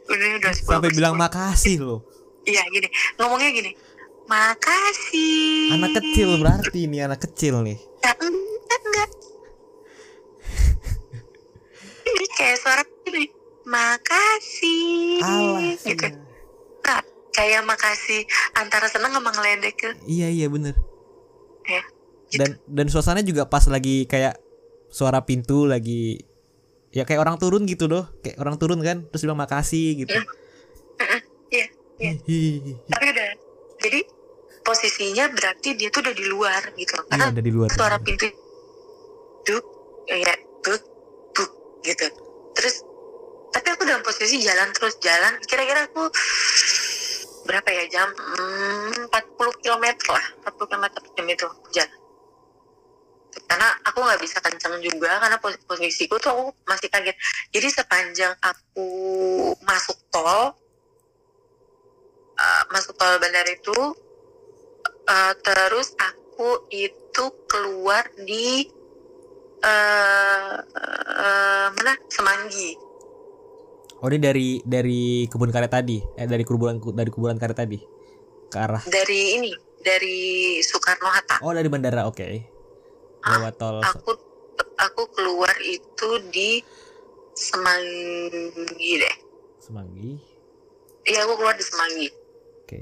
10 0.08 0.16
ini 0.16 0.34
udah 0.40 0.52
10 0.54 0.72
Sampai 0.72 0.88
bilang 0.88 1.12
10. 1.12 1.20
makasih 1.20 1.76
loh. 1.76 2.00
iya 2.44 2.64
gini 2.66 2.88
ngomongnya 3.20 3.52
gini 3.52 3.76
makasih 4.24 5.76
Anak 5.76 5.92
kecil 5.94 6.40
berarti 6.40 6.78
ini 6.80 7.04
anak 7.04 7.20
kecil 7.20 7.60
nih. 7.60 7.76
ya, 8.00 8.16
enggak 8.16 8.80
enggak 8.80 9.10
ini 12.08 12.26
kayak 12.32 12.56
suara 12.56 12.80
gini 13.04 13.28
makasih 13.66 15.20
Alah. 15.20 15.60
gitu. 15.76 16.06
Kayak 17.34 17.66
makasih 17.66 18.22
antara 18.54 18.86
seneng 18.86 19.10
sama 19.10 19.34
ngeledek 19.34 19.74
tuh. 19.74 19.94
Iya 20.06 20.30
iya 20.30 20.46
bener. 20.46 20.78
ya 21.64 21.82
Dan 22.34 22.58
dan 22.66 22.86
suasananya 22.86 23.26
juga 23.26 23.42
pas 23.50 23.66
lagi 23.66 24.06
kayak 24.06 24.38
suara 24.90 25.22
pintu 25.26 25.66
lagi 25.66 26.22
ya 26.94 27.02
kayak 27.02 27.18
orang 27.26 27.36
turun 27.42 27.66
gitu 27.66 27.90
doh, 27.90 28.06
kayak 28.22 28.38
orang 28.38 28.54
turun 28.54 28.78
kan, 28.78 29.02
terus 29.10 29.26
bilang 29.26 29.38
makasih 29.38 30.06
gitu. 30.06 30.14
iya 31.50 31.66
iya. 31.98 32.74
Tapi 32.90 33.04
udah 33.10 33.30
jadi 33.82 34.00
posisinya 34.64 35.24
berarti 35.34 35.68
dia 35.76 35.90
tuh 35.90 36.00
udah 36.06 36.14
di 36.14 36.24
luar 36.30 36.62
gitu. 36.78 36.94
Iya 36.94 37.10
karena 37.10 37.26
ada 37.34 37.42
di 37.42 37.52
luar. 37.52 37.68
suara 37.74 37.98
pintu 38.00 38.30
duk 39.44 39.64
ya 40.08 40.34
duk 40.64 40.82
duk 41.36 41.50
gitu. 41.84 42.06
Terus 42.54 42.76
tapi 43.52 43.66
aku 43.70 43.82
dalam 43.86 44.02
posisi 44.02 44.40
jalan 44.40 44.70
terus 44.74 44.98
jalan. 44.98 45.38
Kira-kira 45.44 45.86
aku 45.86 46.08
berapa 47.44 47.68
ya 47.70 47.84
jam? 47.92 48.08
Hmm, 48.12 49.08
40 49.12 49.62
km 49.62 49.86
lah 50.10 50.26
40 50.48 50.70
km 50.70 50.84
per 50.90 51.10
jam 51.14 51.26
itu 51.28 51.48
jalan 51.72 52.04
karena 53.50 53.68
aku 53.82 53.98
nggak 53.98 54.22
bisa 54.22 54.38
kencang 54.38 54.78
juga 54.78 55.18
karena 55.18 55.36
pos- 55.42 55.58
posisiku 55.66 56.18
tuh 56.22 56.30
aku 56.30 56.44
masih 56.70 56.86
kaget. 56.86 57.16
Jadi 57.50 57.68
sepanjang 57.70 58.32
aku 58.38 58.88
masuk 59.66 59.98
tol 60.14 60.54
uh, 62.38 62.62
masuk 62.70 62.94
tol 62.94 63.18
bandar 63.18 63.46
itu 63.50 63.74
uh, 65.10 65.32
terus 65.42 65.94
aku 65.98 66.66
itu 66.70 67.24
keluar 67.50 68.06
di 68.22 68.70
uh, 69.62 70.56
uh, 70.62 71.66
mana? 71.74 71.94
Semanggi 72.10 72.93
Oh 74.04 74.12
ini 74.12 74.20
dari 74.20 74.48
dari 74.60 75.02
kebun 75.24 75.48
karet 75.48 75.72
tadi, 75.72 75.96
eh 76.20 76.28
dari 76.28 76.44
kuburan 76.44 76.76
dari 76.92 77.08
kuburan 77.08 77.40
karet 77.40 77.56
tadi 77.56 77.80
ke 78.52 78.56
arah. 78.60 78.84
dari 78.84 79.40
ini 79.40 79.48
dari 79.80 80.16
Soekarno 80.60 81.08
Hatta 81.08 81.40
Oh 81.40 81.56
dari 81.56 81.64
bandara, 81.66 82.04
oke. 82.04 82.20
Lewat 83.24 83.56
tol. 83.56 83.80
aku 83.80 84.12
aku 84.76 85.02
keluar 85.10 85.56
itu 85.64 86.08
di 86.28 86.60
Semanggi 87.32 88.92
deh 89.00 89.16
Semanggi. 89.58 90.20
iya 91.02 91.24
aku 91.24 91.34
keluar 91.34 91.56
di 91.56 91.64
Semanggi 91.64 92.08
Oke. 92.62 92.80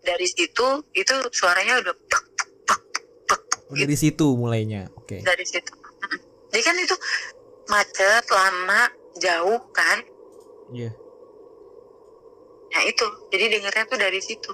dari 0.00 0.24
situ 0.24 0.66
itu 0.94 1.14
suaranya 1.30 1.82
udah 1.82 1.94
bak, 2.06 2.24
bak, 2.64 2.80
bak, 3.26 3.40
Oh, 3.66 3.74
dari 3.74 3.96
situ 3.98 4.38
mulainya. 4.38 4.86
Oke. 4.94 5.18
dari 5.20 5.42
situ 5.42 5.74
jadi 6.48 6.62
kan 6.62 6.76
itu 6.78 6.94
macet 7.66 8.24
lama 8.30 8.86
jauh 9.18 9.58
kan 9.74 9.98
Iya. 10.72 10.90
nah 12.74 12.82
itu 12.82 13.06
jadi 13.30 13.44
dengarnya 13.58 13.84
tuh 13.86 13.98
dari 14.00 14.20
situ 14.22 14.52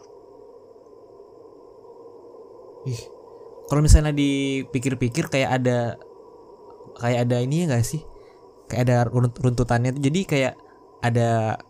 Ih. 2.88 3.00
Kalau 3.68 3.84
misalnya 3.84 4.10
dipikir-pikir 4.16 5.28
kayak 5.28 5.60
ada 5.60 6.00
kayak 6.96 7.28
ada 7.28 7.36
ini 7.44 7.68
ya 7.68 7.76
gak 7.76 7.84
sih? 7.84 8.00
Kayak 8.72 8.82
ada 8.88 8.96
runt- 9.12 9.36
runtutannya 9.36 9.94
tuh. 9.94 10.02
Jadi 10.02 10.20
kayak 10.24 10.54
ada 11.04 11.60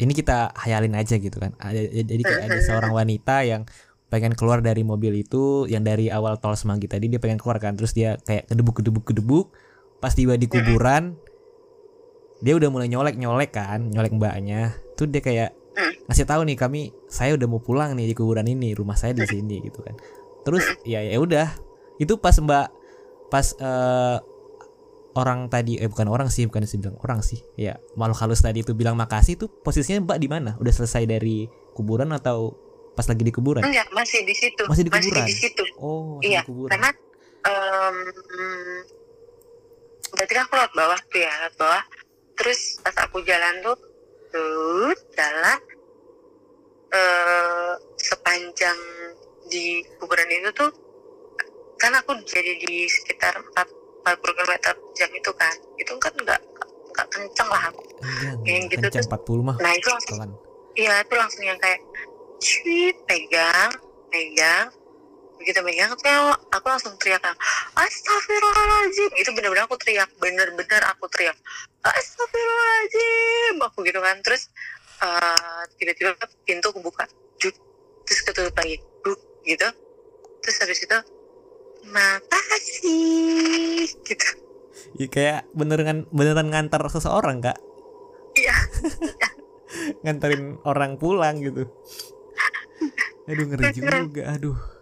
ini 0.00 0.12
kita 0.16 0.56
hayalin 0.56 0.96
aja 0.96 1.20
gitu 1.20 1.36
kan. 1.36 1.52
Ada 1.60 1.84
jadi 2.00 2.22
kayak 2.24 2.42
ada 2.48 2.58
seorang 2.64 2.92
wanita 3.04 3.44
yang 3.44 3.68
pengen 4.08 4.32
keluar 4.32 4.64
dari 4.64 4.80
mobil 4.88 5.20
itu 5.20 5.68
yang 5.68 5.84
dari 5.84 6.08
awal 6.08 6.40
tol 6.40 6.56
Semanggi 6.56 6.88
tadi 6.88 7.12
dia 7.12 7.20
pengen 7.20 7.36
keluar 7.36 7.60
kan 7.60 7.76
terus 7.76 7.92
dia 7.92 8.16
kayak 8.24 8.48
kedebuk 8.48 8.80
kedebuk 8.80 9.04
kedebuk 9.04 9.52
pas 10.00 10.16
tiba 10.16 10.32
di 10.40 10.48
kuburan 10.48 11.12
dia 12.38 12.54
udah 12.54 12.68
mulai 12.70 12.86
nyolek 12.86 13.18
nyolek 13.18 13.50
kan 13.50 13.90
nyolek 13.90 14.14
mbaknya. 14.14 14.74
Tuh 14.94 15.10
dia 15.10 15.22
kayak 15.22 15.50
ngasih 16.08 16.26
tahu 16.26 16.42
nih 16.48 16.56
kami 16.58 16.90
saya 17.06 17.36
udah 17.36 17.46
mau 17.46 17.60
pulang 17.62 17.94
nih 17.94 18.10
di 18.10 18.14
kuburan 18.16 18.46
ini 18.48 18.74
rumah 18.74 18.96
saya 18.98 19.14
di 19.14 19.26
sini 19.26 19.62
gitu 19.62 19.82
kan. 19.82 19.94
Terus 20.46 20.64
ya 20.86 21.02
ya 21.02 21.18
udah. 21.18 21.50
Itu 21.98 22.18
pas 22.22 22.38
mbak 22.38 22.70
pas 23.28 23.46
eh, 23.58 24.18
orang 25.18 25.50
tadi 25.50 25.82
eh 25.82 25.90
bukan 25.90 26.06
orang 26.06 26.30
sih 26.30 26.46
bukan 26.46 26.62
sih 26.62 26.78
bilang 26.78 26.96
orang 27.02 27.20
sih. 27.26 27.42
Ya 27.58 27.82
makhluk 27.98 28.22
halus 28.22 28.40
tadi 28.42 28.62
itu 28.62 28.72
bilang 28.72 28.94
makasih 28.94 29.34
itu 29.34 29.46
posisinya 29.50 30.06
mbak 30.06 30.18
di 30.22 30.28
mana? 30.30 30.54
Udah 30.62 30.70
selesai 30.70 31.10
dari 31.10 31.50
kuburan 31.74 32.14
atau 32.14 32.54
pas 32.94 33.06
lagi 33.06 33.22
di 33.26 33.34
kuburan? 33.34 33.66
Enggak 33.66 33.90
masih 33.90 34.22
di 34.22 34.34
situ. 34.34 34.62
Masih 34.70 34.86
di 34.86 34.90
kuburan? 34.94 35.26
di 35.26 35.34
situ. 35.34 35.64
Oh 35.82 36.22
masih 36.22 36.30
iya 36.30 36.40
di 36.42 36.48
kuburan. 36.48 36.70
karena 36.70 36.90
em, 37.46 37.96
berarti 40.14 40.32
kan 40.32 40.42
aku 40.48 40.54
lewat 40.56 40.72
bawah 40.72 41.00
tuh 41.12 41.20
ya 41.20 41.32
lewat 41.44 41.54
bawah 41.60 41.82
terus 42.38 42.78
pas 42.80 42.96
aku 43.04 43.20
jalan 43.26 43.54
tuh 43.60 43.76
tuh 44.30 44.94
jalan. 45.12 45.58
Eh 46.88 47.72
sepanjang 48.00 48.78
di 49.52 49.84
kuburan 50.00 50.30
itu 50.32 50.50
tuh 50.56 50.70
kan 51.78 51.92
aku 51.94 52.16
jadi 52.24 52.58
di 52.58 52.88
sekitar 52.88 53.38
4, 53.54 54.08
40 54.08 54.38
km 54.38 54.54
jam 54.96 55.10
itu 55.12 55.30
kan. 55.36 55.54
Itu 55.76 55.92
kan 56.00 56.12
enggak 56.16 56.40
enggak 56.88 57.06
kenceng 57.12 57.48
lah. 57.50 57.68
Aku 57.68 57.88
kayak 58.44 58.58
enggak. 58.66 58.70
gitu 58.78 58.86
kencang 58.90 59.08
40 59.10 59.46
mah 59.46 59.56
nah 59.58 59.72
itu 59.74 59.88
langsung 59.90 60.16
iya 60.78 60.94
itu 61.02 61.14
langsung 61.18 61.42
yang 61.44 61.58
kayak 61.58 61.80
cuit 62.38 62.96
pegang 63.06 63.70
pegang 64.10 64.66
begitu 65.38 65.62
megang 65.62 65.94
tuh 65.94 66.34
aku 66.50 66.66
langsung 66.66 66.94
teriak 66.98 67.22
astagfirullahaladzim. 67.78 69.10
Itu 69.16 69.30
bener-bener 69.32 69.64
aku 69.64 69.78
teriak 69.78 70.10
bener-bener 70.18 70.82
aku 70.90 71.06
teriak 71.08 71.38
astagfirullahaladzim. 71.86 73.54
Aku 73.62 73.78
gitu 73.86 74.02
kan 74.02 74.18
terus 74.26 74.50
eh, 75.00 75.62
tiba-tiba 75.78 76.18
pintu 76.42 76.74
kebuka 76.74 77.06
Duk. 77.38 77.54
terus 78.04 78.20
ketutup 78.26 78.54
lagi 78.58 78.82
Duk. 79.06 79.18
gitu. 79.46 79.68
Terus 80.42 80.56
habis 80.60 80.78
itu 80.82 80.98
makasih. 81.88 83.86
Gitu. 84.02 84.28
Ya, 84.98 85.06
kayak 85.10 85.40
beneran 85.54 86.10
beneran 86.10 86.50
ngantar 86.50 86.82
seseorang 86.90 87.40
kak. 87.40 87.58
Iya. 88.34 88.54
Nganterin 90.04 90.58
orang 90.64 90.96
pulang 90.96 91.40
gitu. 91.44 91.68
Aduh 93.28 93.44
ngeri 93.44 93.76
juga 93.76 94.24
aduh 94.24 94.77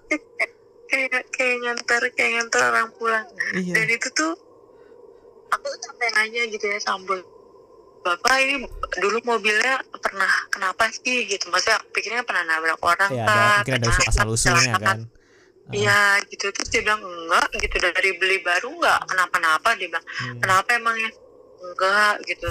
kayak 0.96 1.24
kayak 1.28 1.56
ngantar 1.60 2.02
kayak 2.16 2.30
ngantar 2.40 2.62
orang 2.72 2.88
pulang. 2.96 3.26
Iya. 3.52 3.74
Dan 3.76 3.86
itu 3.92 4.08
tuh 4.16 4.32
aku 5.52 5.64
tuh 5.68 5.80
sampai 5.84 6.08
nanya 6.16 6.42
gitu 6.48 6.64
ya 6.64 6.78
sambal 6.80 7.20
bapak 8.06 8.38
ini 8.38 8.62
dulu 9.02 9.18
mobilnya 9.26 9.82
pernah 9.98 10.30
kenapa 10.48 10.88
sih? 10.94 11.26
Gitu. 11.26 11.44
Maksudnya 11.50 11.76
aku 11.82 11.86
pikirnya 11.92 12.22
pernah 12.24 12.42
nabrak 12.46 12.80
orang 12.80 13.10
ya 13.12 13.26
ada 13.26 13.38
mungkin 13.60 13.74
ada 13.76 13.86
pernah 13.90 14.08
asal 14.08 14.26
usulnya 14.30 14.74
kan. 14.78 14.98
Iya 15.74 16.22
gitu. 16.30 16.46
Terus 16.54 16.68
dia 16.70 16.82
bilang 16.86 17.02
enggak 17.02 17.48
gitu. 17.58 17.76
Dari 17.82 18.10
beli 18.16 18.38
baru 18.40 18.70
enggak? 18.70 19.00
Kenapa-napa? 19.10 19.68
Dia 19.74 19.90
bilang 19.90 20.06
Hmm. 20.06 20.38
kenapa 20.38 20.68
emangnya 20.78 21.10
enggak 21.60 22.14
gitu. 22.30 22.50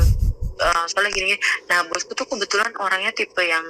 Eh, 0.55 0.83
soalnya 0.91 1.11
gini, 1.11 1.35
gini. 1.35 1.41
Nah 1.71 1.83
bosku 1.87 2.11
tuh 2.15 2.27
kebetulan 2.27 2.71
orangnya 2.79 3.11
tipe 3.15 3.43
yang 3.43 3.63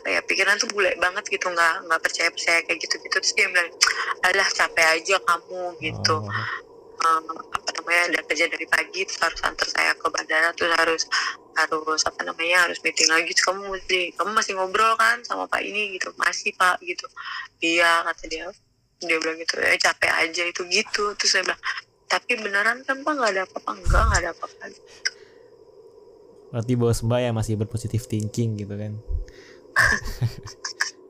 apa 0.00 0.08
ya 0.16 0.20
pikiran 0.24 0.56
tuh 0.56 0.72
bule 0.72 0.96
banget 0.96 1.28
gitu 1.28 1.52
nggak 1.52 1.84
nggak 1.84 2.00
percaya 2.00 2.32
percaya 2.32 2.64
kayak 2.64 2.80
gitu 2.80 2.96
gitu 3.04 3.16
terus 3.20 3.36
dia 3.36 3.46
bilang 3.52 3.68
alah 4.24 4.48
capek 4.48 4.86
aja 4.96 5.16
kamu 5.20 5.62
gitu. 5.84 6.16
Oh, 6.24 7.20
um, 7.20 7.36
apa 7.36 7.70
namanya 7.80 8.02
ada 8.12 8.20
kerja 8.24 8.48
dari 8.48 8.64
pagi 8.64 9.04
terus 9.04 9.20
harus 9.20 9.40
antar 9.44 9.68
saya 9.68 9.92
ke 9.96 10.06
bandara 10.08 10.52
terus 10.56 10.72
harus 10.76 11.02
harus 11.56 12.00
apa 12.08 12.20
namanya 12.24 12.68
harus 12.68 12.80
meeting 12.80 13.12
lagi. 13.12 13.32
Terus 13.36 13.44
kamu 13.44 13.60
mesti 13.76 14.00
kamu 14.16 14.30
masih 14.32 14.52
ngobrol 14.56 14.96
kan 14.96 15.20
sama 15.24 15.44
pak 15.44 15.60
ini 15.60 15.96
gitu 16.00 16.12
masih 16.16 16.56
pak 16.56 16.80
gitu. 16.80 17.04
Iya 17.60 18.04
kata 18.08 18.24
dia. 18.24 18.48
Dia 19.00 19.16
bilang 19.20 19.36
gitu 19.36 19.60
ya 19.60 19.76
capek 19.76 20.12
aja 20.12 20.42
itu 20.48 20.62
gitu. 20.68 21.12
Terus 21.20 21.30
saya 21.32 21.44
bilang 21.44 21.60
tapi 22.08 22.32
beneran 22.40 22.80
kan 22.88 23.04
pak 23.04 23.12
nggak 23.16 23.30
ada 23.36 23.42
apa-apa? 23.44 23.70
Enggak 23.76 24.02
nggak 24.08 24.20
ada 24.24 24.30
apa-apa. 24.32 24.64
Berarti 26.50 26.72
bos 26.74 27.00
mbak 27.04 27.20
ya 27.20 27.30
masih 27.30 27.54
berpositif 27.54 28.10
thinking 28.10 28.58
gitu 28.58 28.74
kan 28.74 28.98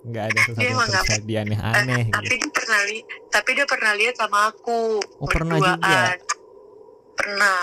nggak 0.00 0.24
ada 0.26 0.38
sesuatu 0.40 0.60
Dia 0.60 0.70
yang 0.70 0.80
terjadi 0.88 1.34
aneh-aneh 1.44 2.00
Eh, 2.00 2.04
tapi 2.08 2.26
gitu. 2.30 2.40
dia 2.40 2.50
pernah 2.56 2.80
li 2.88 2.98
tapi 3.28 3.50
dia 3.52 3.66
pernah 3.68 3.92
lihat 3.94 4.14
sama 4.16 4.38
aku 4.48 4.80
Oh, 5.20 5.28
pernah 5.28 5.56
juga? 5.60 6.16
pernah 7.12 7.58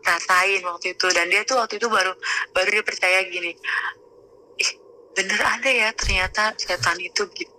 rasain 0.00 0.60
waktu 0.64 0.92
itu. 0.92 1.06
Dan 1.12 1.28
dia 1.28 1.44
tuh 1.44 1.60
waktu 1.60 1.76
itu 1.76 1.88
baru 1.88 2.12
baru 2.52 2.68
dia 2.70 2.84
percaya 2.84 3.20
gini 3.24 3.52
ih 4.56 4.70
bener 5.12 5.40
ada 5.40 5.70
ya 5.70 5.88
ternyata 5.92 6.56
setan 6.56 6.96
itu 6.98 7.24
gitu 7.30 7.52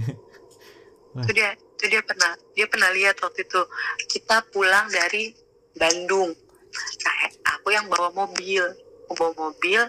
itu 1.20 1.32
dia 1.32 1.50
itu 1.56 1.84
dia 1.88 2.02
pernah 2.04 2.32
dia 2.52 2.66
pernah 2.68 2.90
lihat 2.92 3.16
waktu 3.18 3.40
itu. 3.40 3.60
Kita 4.06 4.44
pulang 4.48 4.88
dari 4.88 5.32
Bandung. 5.72 6.32
Saya 6.70 7.26
aku 7.50 7.72
yang 7.72 7.88
bawa 7.88 8.12
mobil 8.14 8.62
aku 9.04 9.12
bawa 9.16 9.32
mobil 9.48 9.80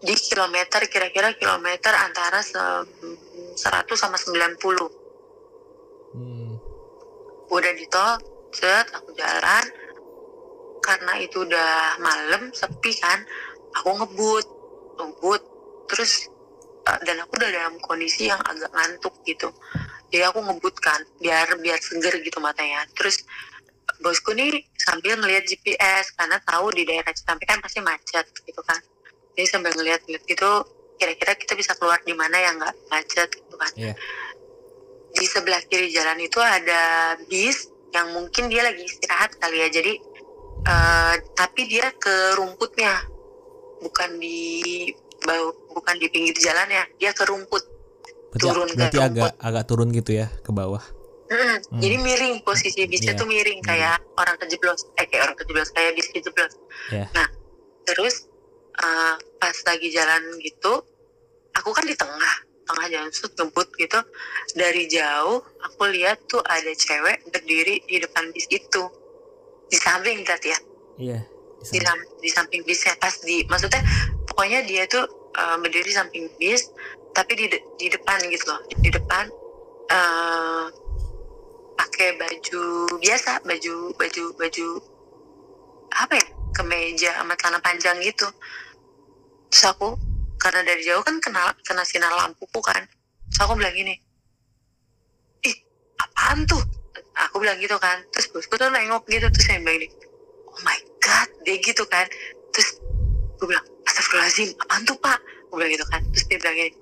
di 0.00 0.14
kilometer 0.14 0.84
kira-kira 0.92 1.32
kilometer 1.36 1.92
antara 1.96 2.44
se- 2.44 2.86
100 3.56 3.96
sama 3.96 4.20
90 4.20 4.92
Hmm. 6.16 6.56
udah 7.52 7.72
di 7.76 7.84
tol 7.88 8.16
set 8.52 8.88
aku 8.92 9.12
jalan. 9.16 9.64
Karena 10.80 11.18
itu 11.18 11.42
udah 11.42 11.98
malam 11.98 12.54
sepi 12.54 12.94
kan 12.96 13.20
aku 13.76 13.90
ngebut 14.00 14.46
ngebut. 14.96 15.42
Terus 15.92 16.30
uh, 16.88 16.98
dan 17.04 17.20
aku 17.20 17.36
udah 17.36 17.50
dalam 17.52 17.74
kondisi 17.84 18.32
yang 18.32 18.40
agak 18.48 18.70
ngantuk 18.72 19.12
gitu. 19.28 19.52
Jadi 20.08 20.22
aku 20.24 20.40
ngebut 20.40 20.74
kan 20.78 21.02
biar 21.20 21.58
biar 21.60 21.76
seger 21.82 22.16
gitu 22.22 22.38
matanya. 22.40 22.86
Terus 22.96 23.26
bosku 24.00 24.32
nih 24.32 24.64
sambil 24.76 25.16
ngelihat 25.20 25.44
GPS 25.44 26.16
karena 26.16 26.40
tahu 26.44 26.72
di 26.72 26.84
daerah 26.84 27.12
Cikampek 27.12 27.48
kan 27.48 27.60
pasti 27.60 27.80
macet 27.80 28.26
gitu 28.44 28.60
kan 28.64 28.78
jadi 29.36 29.46
sambil 29.46 29.72
ngeliat-ngeliat 29.72 30.24
gitu 30.24 30.50
kira-kira 30.96 31.36
kita 31.36 31.52
bisa 31.52 31.76
keluar 31.76 32.00
di 32.00 32.12
mana 32.12 32.36
yang 32.36 32.56
nggak 32.56 32.74
macet 32.88 33.28
gitu 33.30 33.54
kan 33.54 33.68
Iya. 33.74 33.92
di 35.12 35.24
sebelah 35.24 35.60
kiri 35.62 35.88
jalan 35.88 36.16
itu 36.18 36.36
ada 36.38 36.82
bis 37.22 37.68
yang 37.90 38.12
mungkin 38.12 38.48
dia 38.48 38.60
lagi 38.62 38.80
istirahat 38.82 39.36
kali 39.36 39.60
ya 39.60 39.68
jadi 39.70 39.92
eh, 40.62 41.14
tapi 41.32 41.62
dia 41.66 41.92
ke 41.94 42.34
rumputnya 42.34 43.04
bukan 43.78 44.16
di 44.16 44.88
bau 45.18 45.52
bukan 45.70 45.96
di 45.96 46.08
pinggir 46.08 46.32
jalan 46.34 46.64
ya 46.66 46.84
dia 46.96 47.12
ke 47.12 47.24
rumput 47.24 47.60
berarti, 48.30 48.40
Turun 48.42 48.66
ke 48.66 48.74
berarti 48.74 48.98
agak 48.98 49.30
rumput. 49.30 49.46
agak 49.46 49.64
turun 49.64 49.88
gitu 49.90 50.10
ya 50.14 50.26
ke 50.34 50.50
bawah 50.50 50.84
Mm, 51.26 51.58
Hmm. 51.58 51.82
jadi 51.82 51.96
miring 51.98 52.38
posisi 52.40 52.86
bisnya 52.86 53.10
Iya. 53.10 53.18
tuh 53.18 53.26
miring 53.26 53.58
kayak 53.58 53.98
orang 54.14 54.38
kejeblos 54.38 54.86
eh 54.94 55.10
kayak 55.10 55.26
orang 55.26 55.34
kejeblos 55.34 55.74
kayak 55.74 55.92
bis 55.92 56.06
kejeblos 56.08 56.54
Iya. 56.86 57.10
nah 57.10 57.26
terus 57.82 58.30
eh, 58.76 59.14
pas 59.40 59.56
lagi 59.66 59.88
jalan 59.92 60.22
gitu 60.40 60.84
aku 61.56 61.72
kan 61.72 61.84
di 61.88 61.96
tengah 61.96 62.34
tengah 62.66 62.86
jalan 62.90 63.08
terus 63.14 63.32
ngebut 63.38 63.68
gitu. 63.78 63.98
Dari 64.58 64.90
jauh 64.90 65.40
aku 65.62 65.82
lihat 65.92 66.18
tuh 66.26 66.42
ada 66.44 66.72
cewek 66.74 67.22
berdiri 67.30 67.80
di 67.86 68.02
depan 68.02 68.28
bis 68.34 68.44
itu. 68.50 68.82
Di 69.70 69.78
samping 69.78 70.26
berarti 70.26 70.48
ya? 70.52 70.60
Iya 70.96 71.20
di 71.56 71.64
di, 71.64 71.80
sana. 71.82 71.98
sam- 71.98 72.08
di 72.22 72.30
samping 72.30 72.62
bisnya 72.62 72.94
pas 73.00 73.14
di 73.24 73.42
maksudnya 73.48 73.82
pokoknya 74.28 74.62
dia 74.68 74.84
tuh 74.86 75.02
eh, 75.34 75.56
berdiri 75.58 75.90
samping 75.90 76.28
bis 76.38 76.70
tapi 77.16 77.32
di 77.32 77.46
de- 77.48 77.64
di 77.80 77.86
depan 77.88 78.20
gitu 78.28 78.44
loh. 78.50 78.60
Di 78.70 78.90
depan 78.92 79.24
eh 79.86 80.66
pakai 81.76 82.16
baju 82.18 82.64
biasa 82.98 83.44
baju 83.44 83.92
baju 83.94 84.24
baju 84.40 84.68
apa 85.92 86.14
ya 86.16 86.26
kemeja 86.56 87.10
sama 87.20 87.36
celana 87.36 87.60
panjang 87.60 88.00
gitu 88.00 88.26
terus 89.50 89.64
aku 89.72 89.96
karena 90.36 90.60
dari 90.62 90.82
jauh 90.84 91.02
kan 91.02 91.18
kena 91.18 91.54
kena 91.66 91.82
sinar 91.82 92.12
lampuku 92.12 92.60
kan. 92.62 92.84
Terus 93.32 93.40
aku 93.42 93.58
bilang 93.58 93.74
gini 93.74 93.94
ih 95.42 95.56
apaan 95.98 96.46
tuh? 96.46 96.62
Aku 97.28 97.40
bilang 97.40 97.56
gitu 97.58 97.74
kan. 97.80 98.04
Terus 98.12 98.30
bosku 98.30 98.54
tuh 98.54 98.68
nengok 98.70 99.08
gitu 99.08 99.26
terus 99.32 99.46
saya 99.46 99.58
bilang 99.62 99.82
gini 99.82 99.88
oh 100.46 100.58
my 100.62 100.78
god 101.02 101.28
dia 101.42 101.56
gitu 101.58 101.82
kan. 101.88 102.06
Terus 102.54 102.78
gue 103.36 103.46
bilang 103.48 103.66
astagfirullahaladzim 103.88 104.50
apaan 104.66 104.82
tuh 104.86 104.96
pak? 105.00 105.18
Gue 105.50 105.56
bilang 105.62 105.72
gitu 105.72 105.86
kan. 105.88 106.00
Terus 106.12 106.24
dia 106.28 106.38
bilang 106.38 106.56
gini 106.56 106.72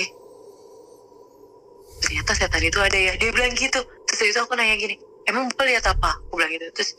eh 0.00 0.08
ternyata 2.00 2.30
setan 2.32 2.62
itu 2.62 2.78
ada 2.80 2.98
ya. 2.98 3.12
Dia 3.18 3.30
bilang 3.34 3.52
gitu. 3.58 3.80
Terus 4.08 4.20
itu 4.30 4.38
aku 4.40 4.54
nanya 4.56 4.78
gini 4.78 4.96
emang 5.26 5.50
bapak 5.52 5.64
lihat 5.68 5.84
apa? 5.90 6.18
Aku 6.28 6.38
bilang 6.38 6.52
gitu. 6.54 6.66
Terus 6.72 6.96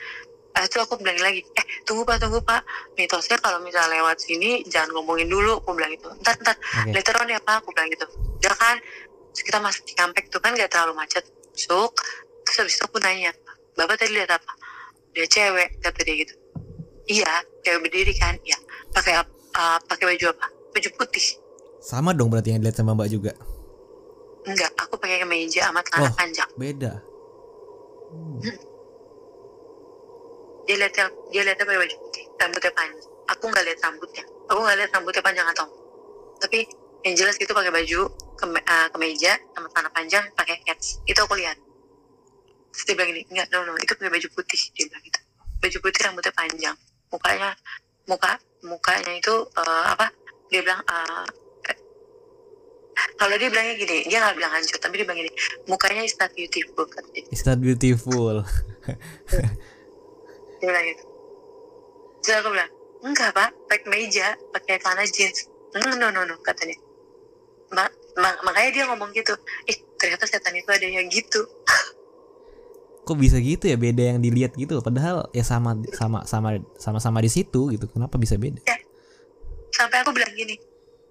ah, 0.53 0.63
itu 0.63 0.77
aku 0.77 0.95
bilang 0.97 1.17
lagi 1.19 1.41
eh 1.43 1.65
tunggu 1.83 2.01
pak 2.03 2.21
tunggu 2.21 2.39
pak. 2.41 2.61
Mitosnya 2.93 3.37
kalau 3.37 3.57
misalnya 3.61 4.01
lewat 4.01 4.21
sini 4.21 4.61
jangan 4.65 4.93
ngomongin 4.93 5.27
dulu. 5.27 5.59
Aku 5.61 5.73
bilang 5.73 5.91
gitu. 5.93 6.09
Ntar 6.21 6.37
ntar 6.41 6.55
Oke. 6.55 6.93
later 6.93 7.15
on 7.19 7.27
ya 7.27 7.39
pak 7.39 7.61
aku 7.61 7.73
bilang 7.73 7.89
gitu. 7.89 8.05
Udah 8.39 8.55
kan? 8.55 8.77
Terus 9.33 9.43
kita 9.43 9.57
masuk 9.57 9.83
di 9.83 9.93
kampek 9.93 10.29
tuh 10.29 10.37
kan 10.37 10.53
gak 10.53 10.69
terlalu 10.69 10.93
macet. 10.93 11.25
Masuk 11.53 11.91
terus 12.43 12.57
habis 12.59 12.75
itu 12.77 12.83
aku 12.85 12.97
nanya 13.01 13.31
bapak 13.73 13.97
tadi 13.97 14.13
lihat 14.13 14.31
apa? 14.33 14.51
Dia 15.13 15.25
cewek 15.25 15.81
kata 15.81 15.99
dia 16.01 16.15
gitu. 16.21 16.33
Iya 17.09 17.31
cewek 17.61 17.79
berdiri 17.89 18.13
kan? 18.15 18.37
Iya. 18.41 18.57
Pakai 18.93 19.13
ah, 19.57 19.77
pakai 19.83 20.05
baju 20.13 20.25
apa? 20.33 20.47
Baju 20.73 20.89
putih. 20.97 21.25
Sama 21.83 22.13
dong 22.13 22.31
berarti 22.31 22.53
yang 22.53 22.61
dilihat 22.61 22.77
sama 22.79 22.95
mbak 22.95 23.09
juga? 23.09 23.33
Enggak 24.43 24.71
aku 24.75 24.99
pakai 24.99 25.23
kemeja 25.23 25.71
celana 25.71 25.81
Oh. 26.03 26.13
panjang. 26.15 26.49
beda. 26.55 26.93
Hmm. 28.13 28.72
Dia 30.63 30.75
lihat 30.79 30.93
yang 30.95 31.11
dia 31.29 31.41
lihat 31.43 31.57
pakai 31.59 31.79
baju 31.79 31.95
putih 32.07 32.23
rambutnya 32.39 32.71
panjang. 32.71 33.11
Aku 33.31 33.43
nggak 33.51 33.63
lihat 33.67 33.79
rambutnya. 33.83 34.23
Aku 34.51 34.59
nggak 34.59 34.77
lihat 34.79 34.91
rambutnya 34.95 35.23
panjang 35.23 35.47
atau 35.51 35.67
tapi 36.43 36.67
yang 37.07 37.15
jelas 37.15 37.39
itu 37.39 37.51
pakai 37.55 37.71
baju 37.71 37.99
keme, 38.35 38.59
ah, 38.67 38.87
kemeja 38.91 39.39
sama 39.55 39.67
celana 39.71 39.89
panjang 39.91 40.23
pakai 40.35 40.59
hats. 40.67 40.99
Itu 41.07 41.23
aku 41.23 41.39
lihat. 41.39 41.55
Terus 42.75 42.83
dia 42.89 42.95
bilang 42.99 43.09
gini 43.15 43.21
enggak 43.31 43.47
no 43.53 43.63
no 43.63 43.73
itu 43.79 43.91
pakai 43.95 44.11
baju 44.11 44.27
putih 44.35 44.61
dia 44.75 44.85
bilang 44.91 45.03
gitu. 45.03 45.19
Baju 45.63 45.77
putih 45.83 46.01
rambutnya 46.03 46.33
panjang. 46.35 46.75
Mukanya 47.11 47.49
muka 48.07 48.39
mukanya 48.63 49.13
itu 49.15 49.35
eh, 49.55 49.85
apa? 49.95 50.11
Dia 50.51 50.59
bilang 50.63 50.81
eh, 50.83 51.27
eh, 51.71 51.77
kalau 53.17 53.35
dia 53.39 53.49
bilangnya 53.49 53.75
gini 53.79 53.97
dia 54.07 54.17
nggak 54.19 54.35
bilang 54.37 54.51
hancur 54.51 54.77
tapi 54.79 54.99
dia 55.01 55.05
bilang 55.07 55.19
gini 55.23 55.31
mukanya 55.67 56.01
is 56.05 56.15
not 56.19 56.31
beautiful 56.35 56.85
kata 56.87 57.07
dia 57.13 57.23
It's 57.31 57.45
not 57.45 57.59
beautiful 57.59 58.43
dia 60.63 60.71
bilang 60.71 60.85
gitu. 60.87 61.03
Terus 62.23 62.35
aku 62.39 62.49
bilang 62.55 62.71
enggak 63.03 63.35
pak. 63.35 63.51
Pakai 63.67 63.87
meja 63.91 64.31
pakai 64.55 64.79
celana 64.79 65.03
jeans. 65.03 65.51
"Mm, 65.75 65.99
no 65.99 66.07
no 66.07 66.23
no 66.23 66.39
katanya. 66.39 66.79
Ma- 67.75 67.91
ma- 68.15 68.39
makanya 68.47 68.69
dia 68.71 68.83
ngomong 68.87 69.11
gitu 69.11 69.35
ih 69.67 69.75
ternyata 69.99 70.23
setan 70.23 70.55
itu 70.55 70.71
ada 70.71 70.87
yang 70.87 71.11
gitu. 71.11 71.43
Kok 73.03 73.19
bisa 73.19 73.35
gitu 73.43 73.67
ya? 73.67 73.75
Beda 73.75 74.15
yang 74.15 74.23
dilihat 74.23 74.55
gitu 74.55 74.79
padahal 74.79 75.27
ya 75.35 75.43
sama 75.43 75.75
sama 75.91 76.23
sama 76.23 76.63
sama 76.79 76.99
sama 77.03 77.19
di 77.19 77.27
situ 77.27 77.75
gitu. 77.75 77.91
Kenapa 77.91 78.15
bisa 78.15 78.39
beda? 78.39 78.63
Sampai 79.75 79.99
aku 79.99 80.15
bilang 80.15 80.31
gini 80.31 80.55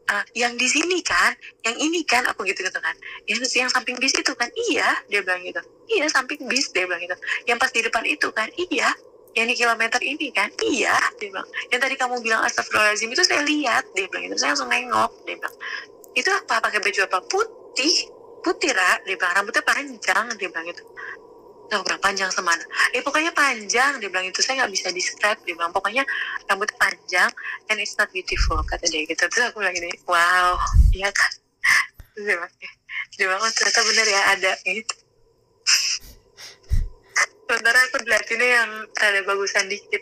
"Ah, 0.09 0.25
yang 0.33 0.57
di 0.57 0.65
sini 0.65 1.05
kan 1.05 1.37
yang 1.69 1.77
ini 1.77 2.01
kan 2.09 2.25
aku 2.25 2.49
gitu 2.49 2.65
gitu 2.65 2.81
kan. 2.81 2.97
Yang 3.29 3.45
yang 3.53 3.69
samping 3.69 4.01
bis 4.01 4.17
itu 4.17 4.33
kan? 4.33 4.49
Iya 4.73 4.89
dia 5.13 5.21
bilang 5.21 5.45
gitu. 5.45 5.61
Iya 5.93 6.09
samping 6.09 6.41
bis 6.49 6.73
dia 6.73 6.89
bilang 6.89 7.05
gitu. 7.05 7.17
Yang 7.45 7.59
pas 7.61 7.71
di 7.77 7.81
depan 7.85 8.05
itu 8.09 8.29
kan? 8.33 8.49
Iya 8.57 8.89
yang 9.33 9.47
di 9.49 9.57
kilometer 9.57 10.01
ini 10.05 10.29
kan? 10.29 10.49
Iya 10.61 10.97
dia 11.17 11.29
bilang. 11.33 11.49
Yang 11.73 11.81
tadi 11.89 11.95
kamu 11.97 12.15
bilang 12.21 12.41
astagfirullahaladzim 12.45 13.11
itu 13.13 13.25
saya 13.25 13.43
lihat. 13.45 13.85
Dia 13.97 14.07
bilang 14.09 14.23
gitu 14.29 14.37
saya 14.37 14.53
langsung 14.53 14.69
nengok. 14.69 15.11
Dia 15.25 15.37
bilang 15.41 15.57
itu 16.13 16.29
apa? 16.29 16.55
Pakai 16.61 16.81
baju 16.85 17.01
apa? 17.09 17.19
Putih? 17.25 17.95
Putih 18.43 18.73
lah 18.77 19.01
dia 19.09 19.17
bilang 19.17 19.33
rambutnya 19.33 19.65
panjang. 19.65 20.25
Dia 20.37 20.49
bilang 20.53 20.67
gitu. 20.69 20.85
Nah, 21.73 21.81
bilang 21.81 22.03
panjang 22.05 22.29
semana? 22.29 22.61
Eh 22.93 23.01
pokoknya 23.01 23.33
panjang. 23.33 23.97
Dia 23.97 24.09
bilang 24.13 24.29
itu 24.29 24.45
saya 24.45 24.65
nggak 24.65 24.73
bisa 24.77 24.89
describe 24.93 25.41
dia 25.49 25.57
bilang 25.57 25.73
pokoknya 25.73 26.05
rambutnya 26.45 26.77
panjang 26.77 27.31
and 27.73 27.81
it's 27.81 27.97
not 27.97 28.13
beautiful 28.13 28.61
kata 28.69 28.85
dia 28.93 29.09
gitu. 29.09 29.25
Terus 29.29 29.49
aku 29.49 29.65
bilang 29.65 29.73
gini 29.73 29.89
wow. 30.05 30.61
Iya 30.93 31.09
kan? 31.09 31.33
Terus 32.13 32.25
dia 32.29 32.37
bilang 32.37 32.53
"Eh, 32.61 32.73
dia 33.17 33.25
bilang 33.25 33.41
oh 33.41 33.53
ternyata 33.57 33.81
bener 33.89 34.07
ya 34.07 34.21
ada. 34.37 34.53
Gitu 34.69 35.02
sementara 37.53 37.79
aku 37.85 38.01
dilihatinnya 38.01 38.49
yang 38.49 38.71
rada 38.97 39.21
bagusan 39.29 39.69
dikit 39.69 40.01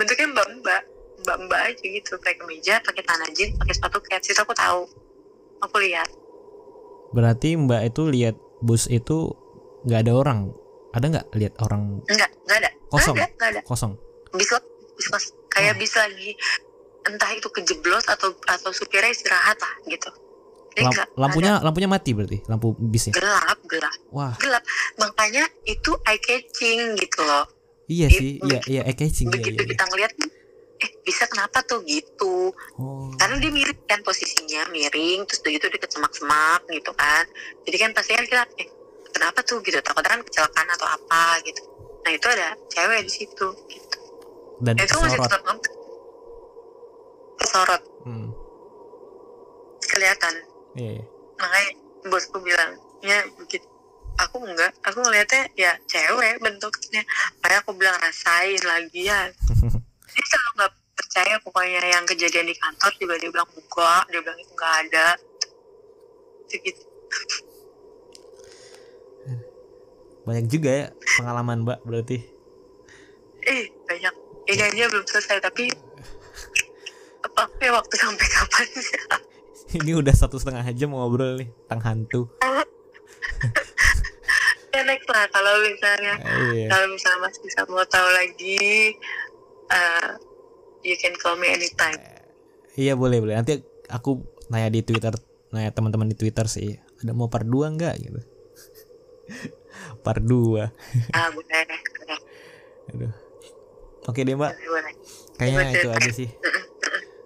bentuknya 0.00 0.32
mbak 0.32 0.46
mbak 0.64 0.80
mbak 1.20 1.36
mbak 1.44 1.60
aja 1.68 1.84
gitu 1.84 2.16
pakai 2.16 2.40
kemeja 2.40 2.80
pakai 2.80 3.04
tanah 3.04 3.28
jeans 3.36 3.52
pakai 3.60 3.74
sepatu 3.76 4.00
kets 4.00 4.32
itu 4.32 4.40
aku 4.40 4.56
tahu 4.56 4.88
aku 5.60 5.76
lihat 5.84 6.08
Berarti 7.06 7.54
Mbak 7.56 7.82
itu 7.86 8.02
lihat 8.10 8.36
bus 8.60 8.90
itu 8.90 9.30
nggak 9.86 10.00
ada 10.04 10.12
orang. 10.12 10.50
Ada 10.90 11.06
nggak 11.06 11.26
lihat 11.38 11.54
orang 11.62 12.02
enggak 12.10 12.30
enggak 12.44 12.58
ada 12.66 12.70
Kosong. 12.90 13.14
enggak 13.14 13.28
ada, 13.30 13.34
enggak 13.36 13.50
ada. 13.52 13.60
kosong? 13.62 13.92
bis 14.34 14.50
bis 14.96 15.06
kayak 15.48 15.76
Oh. 15.76 15.80
bis 15.80 15.92
lagi 15.96 16.30
entah 17.06 17.30
itu 17.32 17.48
kejeblos 17.52 18.04
atau 18.10 18.34
atau 18.50 18.70
supirnya 18.74 19.12
istirahat 19.14 19.56
lah 19.56 19.74
gitu 19.86 20.10
Jadi 20.76 20.84
Lam- 20.84 20.92
enggak, 20.92 21.08
lampunya 21.16 21.52
lampunya 21.58 21.88
mati 21.88 22.10
berarti 22.12 22.38
lampu 22.46 22.76
bisnya. 22.76 23.16
ada. 23.16 23.24
gelap 23.24 23.58
gelap. 23.64 23.96
Wah, 24.12 24.34
gelap. 24.36 24.60
Makanya 24.96 25.44
itu 25.64 25.88
eye 26.04 26.20
catching 26.20 26.92
gitu 26.94 27.24
loh. 27.24 27.48
Iya 27.86 28.06
Itu 28.12 28.18
sih, 28.18 28.30
iya 28.44 28.58
iya 28.68 28.80
eye 28.84 28.92
catching 28.92 29.26
iya, 29.26 29.34
begitu 29.34 29.56
iya, 29.56 29.64
iya. 29.64 29.72
kita 29.72 29.84
ngeliat 29.88 30.12
eh 30.76 30.90
bisa 31.00 31.24
kenapa 31.24 31.64
tuh? 31.64 31.80
Gitu. 31.80 32.52
Oh. 32.76 33.08
karena 33.16 33.40
dia 33.40 33.48
miring 33.48 33.80
kan 33.88 34.04
posisinya 34.04 34.68
miring 34.68 35.24
terus 35.24 35.40
udah 35.40 35.52
gitu 35.56 35.66
deket 35.72 35.88
semak-semak 35.88 36.60
gitu 36.68 36.92
kan. 36.92 37.24
Jadi 37.64 37.76
kan 37.80 37.90
pasti 37.90 38.12
kan 38.12 38.24
kita 38.28 38.44
eh 38.60 38.68
kenapa 39.10 39.40
tuh? 39.40 39.64
Gitu. 39.64 39.80
Takutnya 39.80 40.12
kan 40.12 40.20
kecelakaan 40.20 40.68
atau 40.70 40.86
apa 40.86 41.40
gitu. 41.40 41.64
Nah 42.04 42.12
itu 42.12 42.26
ada 42.28 42.52
cewek 42.68 43.00
di 43.00 43.12
situ 43.16 43.46
gitu. 43.66 43.98
Dan 44.60 44.76
Nah, 44.76 44.84
itu 44.84 44.96
masih 44.98 45.18
tetap 45.18 45.40
kesorot. 47.38 47.82
Hmm. 48.02 48.28
kelihatan 49.86 50.34
Iya, 50.76 51.00
iya. 51.00 51.04
makanya 51.40 51.70
bosku 52.12 52.36
bilang 52.44 52.76
ya 53.00 53.24
begitu. 53.40 53.64
Aku 54.16 54.40
enggak 54.44 54.72
aku 54.84 55.00
ngeliatnya 55.04 55.48
ya 55.56 55.72
cewek 55.88 56.40
bentuknya. 56.40 57.02
Makanya 57.40 57.58
aku 57.64 57.72
bilang 57.76 57.96
rasain 58.00 58.60
lagi 58.64 59.08
ya. 59.08 59.32
Dia 60.16 60.24
kalau 60.32 60.50
nggak 60.56 60.72
percaya 60.96 61.34
pokoknya 61.44 61.80
yang 61.84 62.04
kejadian 62.08 62.48
di 62.48 62.56
kantor 62.56 62.92
juga 62.96 63.14
dia 63.20 63.28
bilang 63.32 63.48
enggak. 63.52 64.02
Dia 64.08 64.20
bilang 64.24 64.38
itu 64.40 64.52
nggak 64.56 64.74
ada. 64.88 65.08
Gitu 66.48 66.82
Banyak 70.26 70.46
juga 70.50 70.70
ya 70.74 70.86
pengalaman 71.20 71.62
Mbak 71.64 71.78
berarti. 71.86 72.18
eh 73.46 73.70
banyak. 73.86 74.14
Ini 74.46 74.62
aja 74.62 74.84
belum 74.90 75.06
selesai 75.06 75.38
tapi 75.42 75.70
apa 77.26 77.42
ya 77.62 77.70
waktu 77.74 77.94
sampai 77.98 78.26
kapan 78.26 78.66
sih 78.74 78.98
Ini 79.76 79.92
udah 79.92 80.14
satu 80.16 80.40
setengah 80.40 80.64
jam 80.72 80.96
ngobrol 80.96 81.36
nih 81.36 81.48
tentang 81.68 81.80
hantu. 81.84 82.22
ya 84.72 84.84
next 84.84 85.08
lah 85.08 85.24
kalau 85.32 85.56
misalnya 85.64 86.20
Iya. 86.52 86.68
kalau 86.68 86.92
misalnya 86.92 87.24
mas 87.24 87.40
bisa 87.40 87.64
mau 87.64 87.80
tahu 87.88 88.08
lagi 88.12 88.92
uh, 89.72 90.20
you 90.84 90.92
can 91.00 91.16
call 91.16 91.32
me 91.32 91.48
anytime 91.48 91.96
Iya 92.76 92.92
boleh 92.92 93.24
boleh. 93.24 93.40
Nanti 93.40 93.64
aku 93.88 94.20
nanya 94.52 94.68
di 94.68 94.84
Twitter, 94.84 95.16
nanya 95.48 95.72
teman-teman 95.72 96.12
di 96.12 96.16
Twitter 96.16 96.44
sih. 96.44 96.76
Ada 97.00 97.16
mau 97.16 97.32
part 97.32 97.48
2 97.48 97.72
enggak 97.72 97.96
gitu. 97.96 98.20
part 100.04 100.20
2. 100.20 100.60
ah 101.16 101.28
boleh 101.32 101.60
Aduh. 102.92 103.12
Oke 104.06 104.22
deh 104.22 104.36
Mbak, 104.36 104.52
kayaknya 105.40 105.72
itu 105.72 105.88
aja 105.88 106.10
sih. 106.12 106.28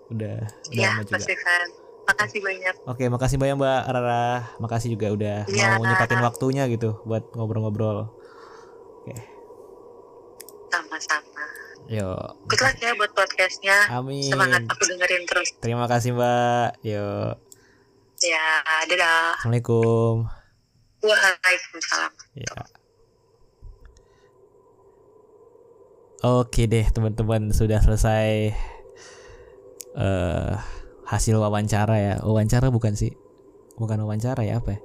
Udah 0.09 0.39
udah 0.71 0.87
ya 0.87 0.89
lama 0.97 1.03
juga. 1.05 1.19
Makasih 2.11 2.41
banyak 2.41 2.75
Oke, 2.85 3.05
makasih 3.07 3.37
banyak 3.37 3.57
Mbak 3.57 3.81
Rara. 3.87 4.27
Makasih 4.59 4.89
juga 4.91 5.07
udah 5.09 5.37
Iya. 5.47 5.77
mau 5.77 5.85
nyepatin 5.85 6.21
waktunya 6.21 6.65
gitu 6.67 7.01
buat 7.03 7.27
ngobrol-ngobrol. 7.33 8.11
sama-sama 10.71 11.43
Yo, 11.87 12.15
good 12.47 12.61
luck 12.61 12.79
ya 12.79 12.95
buat 12.95 13.11
podcastnya 13.11 13.91
amin. 13.91 14.23
semangat 14.25 14.63
aku 14.65 14.87
dengerin 14.87 15.27
terus 15.27 15.51
Terima 15.59 15.85
kasih 15.85 16.15
Mbak. 16.15 16.79
Yo, 16.81 17.35
ya 18.21 18.47
dadah 18.87 19.35
assalamualaikum. 19.35 20.31
waalaikumsalam 21.01 22.13
Ya. 22.33 22.55
Oke 26.21 26.69
deh 26.69 26.87
teman-teman 26.87 27.51
sudah 27.51 27.81
selesai 27.81 28.55
eh 29.93 30.55
hasil 31.11 31.35
wawancara 31.35 31.97
ya. 31.99 32.15
Wawancara 32.23 32.71
bukan 32.71 32.95
sih? 32.95 33.11
Bukan 33.75 33.99
wawancara 34.07 34.47
ya 34.47 34.63
apa 34.63 34.79
ya? 34.79 34.81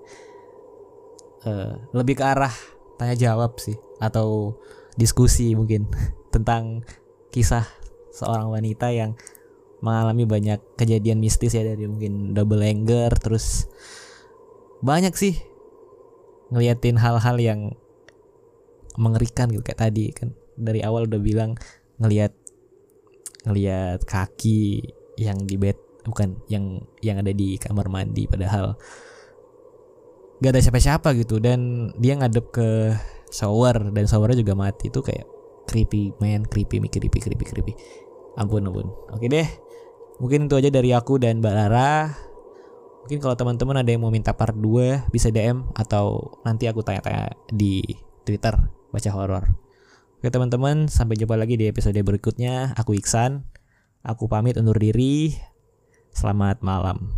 Eh, 1.46 1.74
lebih 1.94 2.18
ke 2.18 2.26
arah 2.26 2.54
tanya 2.98 3.14
jawab 3.14 3.62
sih 3.62 3.78
atau 4.02 4.58
diskusi 4.98 5.54
mungkin 5.54 5.86
tentang 6.34 6.82
kisah 7.30 7.70
seorang 8.10 8.50
wanita 8.50 8.90
yang 8.90 9.14
mengalami 9.84 10.26
banyak 10.26 10.58
kejadian 10.74 11.22
mistis 11.22 11.54
ya 11.54 11.62
dari 11.62 11.86
mungkin 11.86 12.34
double 12.34 12.66
anger 12.66 13.14
terus 13.22 13.70
banyak 14.82 15.14
sih 15.14 15.38
ngeliatin 16.50 16.98
hal-hal 16.98 17.38
yang 17.38 17.62
mengerikan 18.98 19.54
gitu 19.54 19.62
kayak 19.62 19.86
tadi 19.86 20.10
kan 20.16 20.34
dari 20.58 20.82
awal 20.82 21.06
udah 21.06 21.22
bilang 21.22 21.60
ngelihat 22.02 22.34
ngelihat 23.46 24.02
kaki 24.08 24.82
yang 25.20 25.46
di 25.46 25.62
bed 25.62 25.78
bukan 26.06 26.38
yang 26.48 26.86
yang 27.02 27.18
ada 27.20 27.34
di 27.34 27.58
kamar 27.58 27.90
mandi 27.90 28.30
padahal 28.30 28.78
gak 30.40 30.52
ada 30.54 30.62
siapa-siapa 30.62 31.18
gitu 31.18 31.42
dan 31.42 31.90
dia 31.98 32.16
ngadep 32.16 32.54
ke 32.54 32.94
shower 33.34 33.92
dan 33.92 34.06
showernya 34.06 34.40
juga 34.40 34.54
mati 34.54 34.94
itu 34.94 35.02
kayak 35.02 35.26
creepy 35.66 36.14
man 36.22 36.46
creepy 36.46 36.78
creepy 36.86 37.20
creepy 37.20 37.46
creepy 37.46 37.74
ampun 38.38 38.70
ampun 38.70 38.88
oke 39.12 39.26
deh 39.26 39.48
mungkin 40.22 40.48
itu 40.48 40.56
aja 40.56 40.70
dari 40.70 40.94
aku 40.94 41.18
dan 41.20 41.42
Mbak 41.42 41.56
Lara 41.56 42.14
Mungkin 43.06 43.22
kalau 43.22 43.38
teman-teman 43.38 43.86
ada 43.86 43.90
yang 43.94 44.02
mau 44.02 44.10
minta 44.10 44.34
part 44.34 44.58
2 44.58 45.14
bisa 45.14 45.30
DM 45.30 45.70
atau 45.78 46.34
nanti 46.42 46.66
aku 46.66 46.82
tanya-tanya 46.82 47.38
di 47.54 47.86
Twitter 48.26 48.58
baca 48.90 49.10
horor. 49.14 49.46
Oke 50.18 50.34
teman-teman, 50.34 50.90
sampai 50.90 51.14
jumpa 51.14 51.38
lagi 51.38 51.54
di 51.54 51.70
episode 51.70 52.02
berikutnya. 52.02 52.74
Aku 52.74 52.98
Iksan. 52.98 53.46
Aku 54.02 54.26
pamit 54.26 54.58
undur 54.58 54.82
diri. 54.82 55.38
Selamat 56.16 56.64
malam. 56.64 57.12